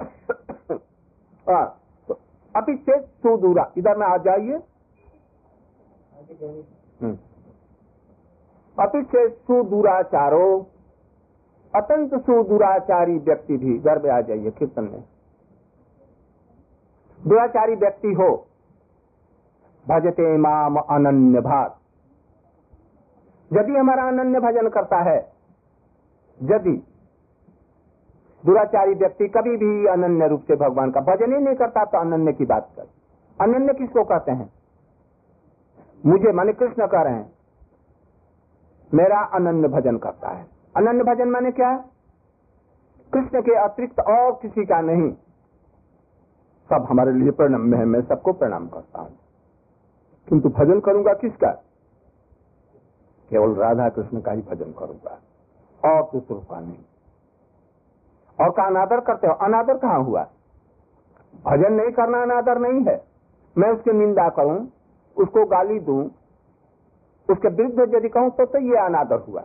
[2.56, 4.56] अभी से सुदूरा, इधर में आ जाइए।
[7.02, 7.18] हम्म।
[8.80, 10.66] अति से सुदूराचारो,
[11.76, 15.04] अत्यंत सुदूराचारी व्यक्ति भी घर में आ जाइए, कीर्तन में।
[17.26, 18.46] दुराचारी व्यक्ति हो।
[19.88, 21.74] भजते माम अनन्य भाग।
[23.52, 25.32] यदि हमारा अनन्य भजन करता है,
[26.42, 26.86] यदि
[28.46, 32.32] दुराचारी व्यक्ति कभी भी अनन्य रूप से भगवान का भजन ही नहीं करता तो अनन्य
[32.32, 32.86] की बात कर।
[33.40, 34.52] अनन्य किसको कहते हैं?
[36.06, 37.32] मुझे माने कृष्ण कह रहे हैं।
[38.94, 40.46] मेरा अनन्य भजन करता है।
[40.76, 41.76] अनन्य भजन माने क्या?
[43.12, 45.12] कृष्ण के अतिरिक्त और किसी का नहीं।
[46.68, 49.18] सब हमारे लिए प्रणाम है मैं सबको प्रणाम करता हूँ।
[50.28, 51.50] किंतु भजन करूँगा किसका?
[53.30, 55.18] केवल राधा कृष्ण का ही भजन करूँगा।
[55.84, 56.76] और दूसरों का नहीं।
[58.40, 59.34] और का अनादर करते हो?
[59.34, 60.22] अनादर कहाँ हुआ?
[61.44, 63.04] भजन नहीं करना अनादर नहीं है।
[63.58, 64.68] मैं उसकी निंदा करूँ
[65.16, 66.10] उसको गाली दूँ
[67.30, 69.44] उसके विरुद्ध यदि कहूँ तो, तो ये अनादर हुआ।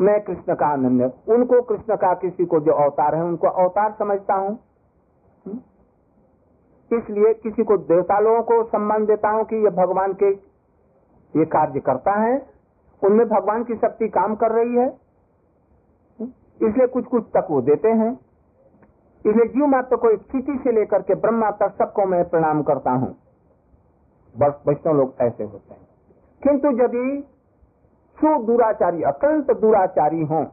[0.00, 4.34] मैं कृष्ण का अनन्य उनको कृष्ण का किसी को जो अवतार है उनको अवतार समझता
[4.34, 4.67] हूँ?
[6.90, 10.30] इसलिए किसी को देवता लोगों को सम्मान देता हूँ कि ये भगवान के
[11.34, 12.46] ये कार्य करता है,
[13.02, 14.88] उनमें भगवान की शक्ति काम कर रही है।
[16.62, 18.12] इसलिए कुछ कुछ तक वो देते हैं।
[19.24, 23.14] इसलिए जीव मात्र को स्थिति से लेकर के ब्रह्मा तक सबको मैं प्रणाम करता हूँ।
[24.34, 25.86] बस वैष्णव लोग ऐसे होते हैं।
[26.42, 27.26] किंतु यदि
[28.18, 30.44] सुदुराचारी, अत्यंत दुराचारी हो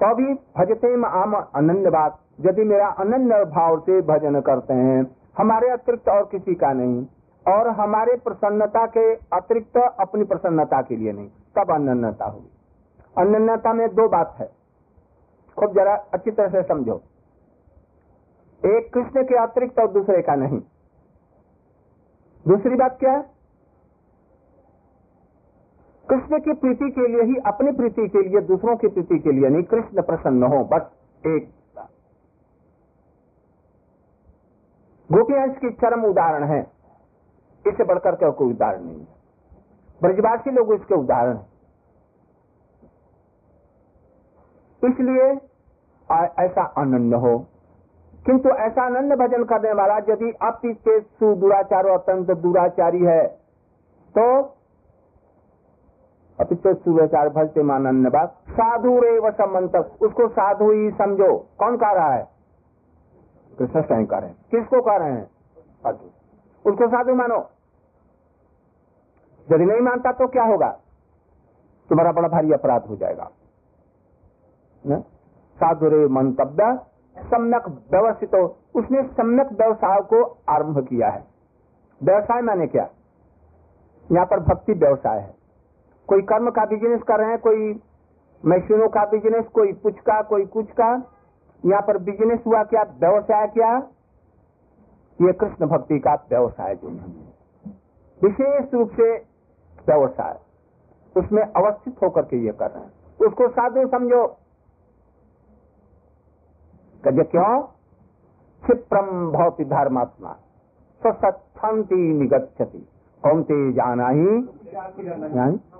[0.00, 5.16] तो भी भजते में आम अनन्य बात यदि मेरा अनन्य भाव से भजन करते हैं,
[5.38, 7.06] हमारे अतिरिक्त और किसी का नहीं,
[7.48, 12.50] और हमारे प्रसन्नता के अतिरिक्त अपनी प्रसन्नता के लिए नहीं, तब अनन्यता होगी।
[13.18, 14.50] अनन्यता में दो बात है।
[15.58, 17.02] खूब जरा अच्छी तरह से समझो।
[18.66, 20.60] एक कृष्ण के अतिरिक्त और दूसरे का नहीं।
[22.48, 23.30] दूसरी बात क्या है?
[26.08, 29.48] कृष्ण की प्रीति के लिए ही, अपनी प्रीति के लिए, दूसरों की प्रीति के लिए
[29.48, 30.90] नहीं, कृष्ण प्रसन्न हो, बस
[31.26, 31.61] एक
[35.12, 36.60] गोपीहंस की चरम उदाहरण है।
[37.64, 39.06] इससे बढ़कर के कोई उदाहरण नहीं है?
[40.02, 41.46] ब्रजवासी लोग इसके उदाहरण है।
[44.82, 45.30] इसलिए
[46.40, 47.38] ऐसा अनन्य हो।
[48.26, 53.22] किंतु ऐसा अनन्य भजन करने वाला यदि अपि सु दुराचार अत्यंत दुराचारी है
[54.14, 54.24] तो
[56.38, 57.62] अपिचेत सुराचार भजते
[58.10, 59.28] बात। साधु रे व
[60.02, 62.31] उसको साधु ही समझो। कौन कह रहा है?
[63.58, 65.24] कृष्ण स्वयं कह रहे हैं। किसको कह रहे हैं?
[65.82, 67.38] साधु उसको साधु मानो।
[69.48, 70.70] यदि नहीं मानता तो क्या होगा?
[71.90, 73.30] तुम्हारा बड़ा भारी अपराध हो जाएगा।
[75.58, 76.78] साधु रे मंतव्य,
[77.16, 78.34] सम्यक व्यवस्थित
[78.74, 81.24] उसने सम्यक व्यवसाय को आरंभ किया है।
[82.00, 82.88] व्यवसाय माने क्या?
[84.12, 85.34] यहाँ पर भक्ति व्यवसाय है।
[86.08, 87.80] कोई कर्म का बिज़नेस कर रहे हैं, कोई
[88.44, 90.96] मशीनों का बिज़नेस कोई कुछ का, कोई कुछ का
[91.66, 93.78] यहाँ पर बिज़नेस हुआ क्या व्यवसाय क्या?
[95.20, 97.32] ये कृष्ण भक्ति का व्यवसाय जो है।
[98.22, 99.18] विशेष रूप से
[99.88, 100.38] व्यवसाय।
[101.16, 102.92] उसमें अवस्थित होकर के ये कर रहे हैं।
[103.26, 104.26] उसको साधु समझो।
[107.04, 107.62] कहे क्यों?
[108.62, 110.32] क्षिप्रम भवती धर्मात्मा।
[111.02, 112.88] स्वसत्थंति निगछति
[113.22, 114.48] कौमते जाना ही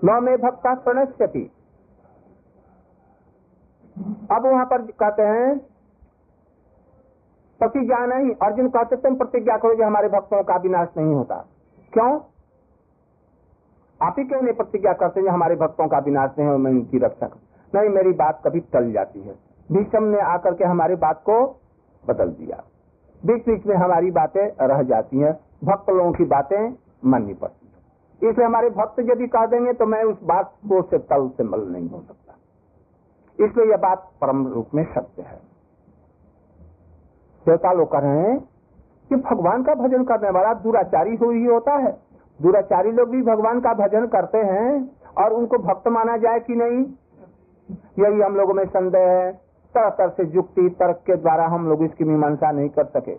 [0.04, 1.50] न में भक्ता प्रणश्यति।
[4.32, 5.71] अब वहाँ पर कहते हैं
[7.62, 11.46] पति जाना ही अर्जुन कहते, तुम प्रतिज्ञा करो जो हमारे भक्तों का विनाश नहीं होता।
[11.92, 12.20] क्यों?
[14.02, 16.98] आप ही क्यों नहीं प्रतिज्ञा करते जो हमारे भक्तों का विनाश नहीं हो, मैं इनकी
[16.98, 17.78] रक्षा कर?
[17.78, 19.34] नहीं, मेरी बात कभी टल जाती है।
[19.72, 21.60] भीषम ने आकर के हमारी बात को
[22.08, 22.64] बदल दिया।
[23.26, 28.30] बीच बीच में हमारी बातें रह जाती हैं। भक्त लोगों की बातें माननी पड़ती है।
[28.30, 31.60] इसलिए हमारे भक्त यदि कह देंगे तो मैं उस बात को से तल से मल
[31.60, 32.34] नहीं हो सकता।
[33.44, 35.51] इसलिए यह बात परम रूप में सत्य है।
[37.47, 38.38] देवता लोग कह रहे हैं
[39.09, 41.93] कि भगवान का भजन करने वाला दुराचारी हुई ही होता है।
[42.43, 46.86] दुराचारी लोग भी भगवान का भजन करते हैं और उनको भक्त माना जाए कि नहीं?
[47.99, 49.32] यही हम लोगों में संदेह है।
[49.74, 53.12] तरह तरह से युक्ति, तर्क के द्वारा हम लोग इसकी मीमांसा नहीं कर सके।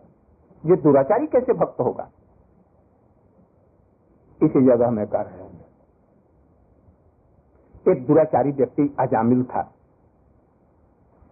[0.66, 2.10] ये दुराचारी कैसे भक्त होगा?
[4.44, 5.66] इसी जगह में कर रहे हैं।
[7.88, 9.72] एक दुराचारी व्यक्ति अजामिल था।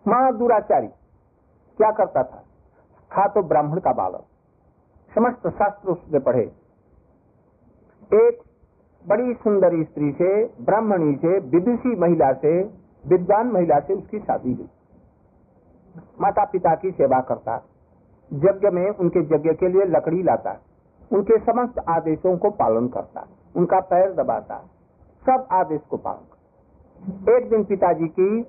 [0.07, 0.87] महा दुराचारी
[1.77, 2.43] क्या करता था?
[3.11, 4.23] था तो ब्राह्मण का बालक।
[5.15, 6.51] समस्त शास्त्र उसने पढ़े।
[8.13, 8.39] एक
[9.07, 12.63] बड़ी सुंदर स्त्री से, ब्राह्मणी से, विदुषी महिला से,
[13.07, 14.69] विद्वान महिला से उसकी शादी हुई।
[16.21, 17.65] माता पिता की सेवा करता,
[18.33, 20.59] यज्ञ में उनके यज्ञ के लिए लकड़ी लाता,
[21.11, 24.57] उनके समस्त आदेशों को पालन करता, उनका पैर दबाता,
[25.25, 28.39] सब आदेश को पालन करता। एक दिन पिताजी की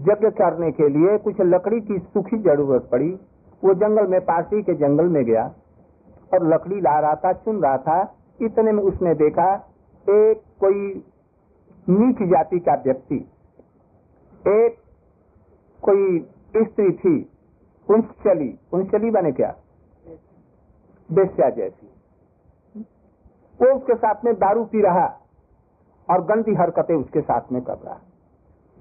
[0.00, 3.18] यज्ञ करने के लिए कुछ लकड़ी की सूखी ज़रूरत पड़ी
[3.66, 5.44] वो जंगल में पासी के जंगल में गया
[6.32, 8.00] और लकड़ी ला रहा था, चुन रहा था।
[8.40, 9.54] इतने में उसने देखा,
[10.06, 11.04] एक कोई
[11.88, 13.16] नीच जाति का व्यक्ति,
[14.44, 14.76] एक
[15.82, 16.18] कोई
[16.56, 17.18] स्त्री थी
[17.88, 19.54] पुंचली पुंचली बने क्या?
[21.08, 21.86] बेस्या जैसी।
[23.60, 25.06] वो उसके साथ में दारू पी रहा
[26.08, 27.98] और गंदी हरकतें उसके साथ में कर रहा।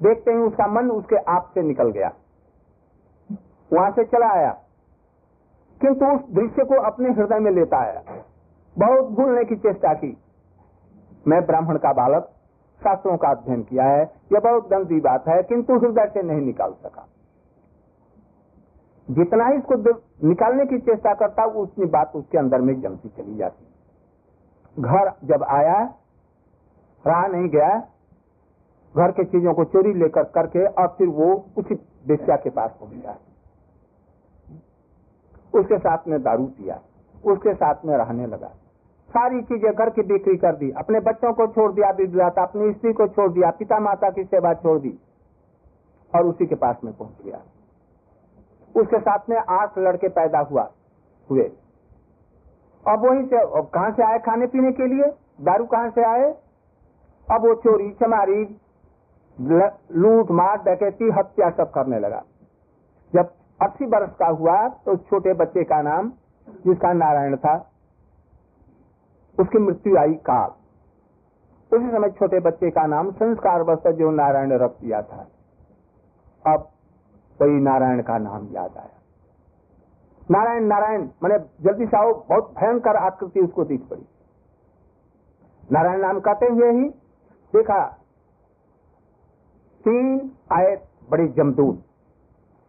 [0.02, 2.12] देखते ही उसका मन उसके आप से निकल गया।
[3.72, 4.56] वहाँ से चला आया।
[5.82, 8.26] किंतु उस दृश्य को अपने हृदय में लेता है।
[8.78, 10.18] बहुत भूलने की चेष्टा की।
[11.28, 12.32] मैं ब्राह्मण का बालक,
[12.84, 14.02] शास्त्रों का अध्ययन किया है,
[14.34, 17.08] यह बहुत गंदी बात है, किंतु हृदय से नहीं निकाल सका।
[19.10, 19.76] जितना ही इसको
[20.28, 23.66] निकालने की चेष्टा करता, उतनी बात उसके अंदर में जमती चली जाती।
[24.82, 25.94] घर जब आया,
[27.08, 27.80] रहा नहीं गया,
[28.98, 31.76] घर के चीज़ों को चोरी लेकर करके, और फिर वो उसी
[32.08, 33.16] बेस्या के पास पहुँच गया।
[35.56, 36.80] उसके साथ में दारू पिया,
[37.24, 38.48] उसके साथ में रहने लगा।
[39.10, 42.94] सारी चीज़ें घर की बिक्री कर दी, अपने बच्चों को छोड़ दिया विद्याता अपनी स्त्री
[42.94, 44.98] को छोड़ दिया पिता माता की सेवा छोड़ दी,
[46.14, 47.42] और उसी के पास में पहुँच गया।
[48.76, 50.70] उसके साथ में आठ लड़के पैदा हुआ,
[51.30, 51.52] हुए।
[52.86, 53.38] अब वहीं से
[53.70, 55.12] कहाँ से आए खाने पीने के लिए?
[55.42, 56.30] दारू कहाँ से आए?
[57.28, 58.44] अब वो चोरी चमारी
[59.38, 62.22] लूट, मार, डकैती, हत्या सब करने लगा।
[63.14, 66.10] जब अस्सी वर्ष का हुआ तो छोटे बच्चे का नाम,
[66.66, 67.56] जिसका नारायण था,
[69.38, 70.50] उसकी मृत्यु आई काल।
[71.72, 75.28] उसी समय छोटे बच्चे का नाम संस्कार वस्त जो नारायण रख दिया था।
[76.46, 76.68] अब
[77.40, 78.90] वही नारायण का नाम याद आया।
[80.30, 84.06] नारायण नारायण, मैंने जल्दी से आओ, बहुत भयंकर आकृति उसको दिख पड़ी।
[85.72, 86.90] नारायण नाम कहते हुए ही
[87.54, 87.84] देखा,
[89.86, 90.76] तीन आए
[91.10, 91.84] बड़े जमदूत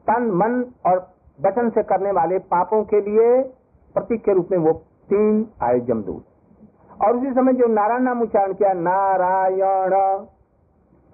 [0.08, 0.98] तन, मन और
[1.38, 3.42] वचन से करने वाले पापों के लिए
[3.94, 4.72] प्रतीक के रूप में वो
[5.08, 6.24] तीन आए जमदूत
[7.02, 9.94] और उसी समय जो नारायण नाम उच्चारण किया, नारायण,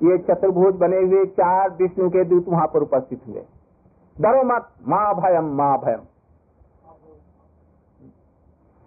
[0.01, 3.45] ये चतुर्भुज बने हुए चार विष्णु के दूत वहाँ पर उपस्थित हुए।
[4.16, 6.01] डरो मत, माँ भयम माँ भयम।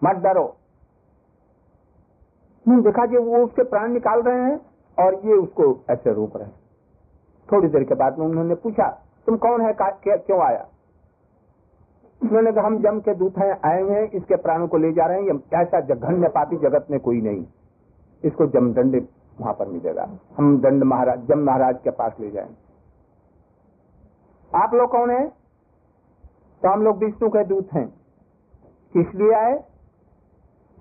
[0.02, 0.56] मत डरो।
[2.66, 4.60] देखा कि वो उसके प्राण निकाल रहे हैं
[4.98, 6.56] और ये उसको ऐसे रोक रहे हैं।
[7.52, 8.88] थोड़ी देर के बाद में उन्होंने पूछा
[9.26, 9.76] तुम कौन है?
[9.82, 10.68] क्यों आया?
[12.24, 15.06] उन्होंने कहा, हम जम के दूत हैं, आए हुए हैं, इसके प्राणों को ले जा
[15.06, 17.46] रहे हैं ऐसा जघन्य पापी जगत में कोई नहीं।
[18.24, 19.08] इसको जम दंड
[19.42, 22.66] वहाँ पर मिलेगा। हम दंड महाराज, जम महाराज के पास ले जाएँगे।
[24.58, 25.28] आप लोग कौन है?
[26.62, 27.88] तो हम लोग विष्णु के दूत हैं।
[28.94, 29.64] किस लिए आए?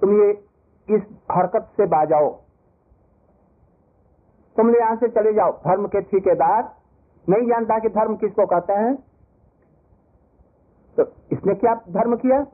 [0.01, 0.45] तुम ये,
[0.91, 2.29] इस हरकत से बाजाओ।
[4.57, 6.84] तुम यहाँ से चले जाओ, धर्म के ठेकेदार।
[7.29, 8.95] नहीं जानता कि धर्म किसको कहते हैं।
[10.97, 12.47] तो इसने क्या धर्म किया?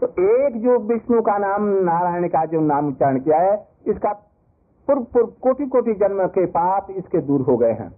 [0.00, 4.12] तो एक जो विष्णु का नाम, नारायण का जो नाम उच्चारण किया है, इसका
[4.86, 7.92] पूर्व पूर्व कोटि कोटि जन्म के पाप इसके दूर हो गए हैं।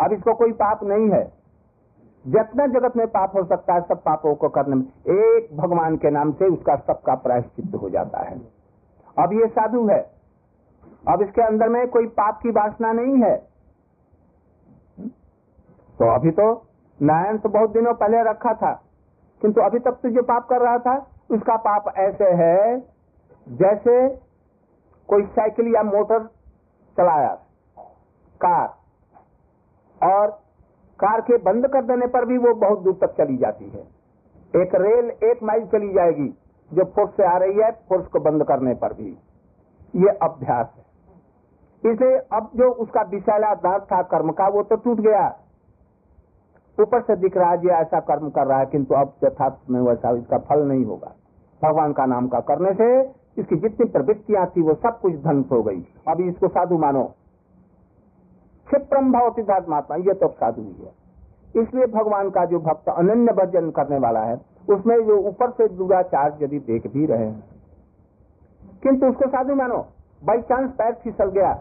[0.00, 1.24] अब इसको कोई पाप नहीं है।
[2.26, 6.10] जितना जगत में पाप हो सकता है, सब पापों को करने में एक भगवान के
[6.10, 8.40] नाम से उसका सबका प्रायश्चित हो जाता है।
[9.18, 10.10] अब ये साधु है।
[11.08, 13.53] अब इसके अंदर में कोई पाप की वासना नहीं है।
[15.98, 16.46] तो अभी तो
[17.00, 18.72] नारायण तो बहुत दिनों पहले रखा था,
[19.42, 20.94] किंतु अभी तक तो जो पाप कर रहा था,
[21.30, 22.78] उसका पाप ऐसे है,
[23.46, 24.08] जैसे
[25.08, 26.24] कोई साइकिल या मोटर
[26.96, 27.34] चलाया,
[28.40, 28.68] कार,
[30.00, 30.30] और
[31.00, 33.82] कार के बंद कर देने पर भी वो बहुत दूर तक चली जाती है।
[34.54, 36.28] एक रेल एक माइल चली जाएगी,
[36.70, 39.16] जो फोर्स से आ रही है, फोर्स को बंद करने पर भी।
[39.96, 45.00] ये अभ्यास है। इसे अब जो उसका विशाला दांत था कर्म का, वो तो टूट
[45.00, 45.26] गया।
[46.78, 50.10] ऊपर से दिख रहा है ऐसा कर्म कर रहा है, किंतु अब यथार्थ में वैसा
[50.12, 51.12] इसका फल नहीं होगा।
[51.62, 52.88] भगवान का नाम का करने से
[53.36, 57.04] इसकी जितनी प्रवृत्तियाँ थी, वो सब कुछ ध्वंस हो गई। अभी इसको साधु मानो।
[58.68, 60.92] क्षिप्रम भाव सिद्धार्थमात्मा ये तो साधु ही है।
[61.54, 64.34] इसलिए भगवान का जो भक्त अनन्य भजन करने वाला है,
[64.68, 67.42] उसमें जो ऊपर से दुराचार यदि देख भी रहे हैं,
[68.82, 69.78] किंतु उसको साधु मानो।
[70.22, 71.52] बाई चांस पैर फिसल गया।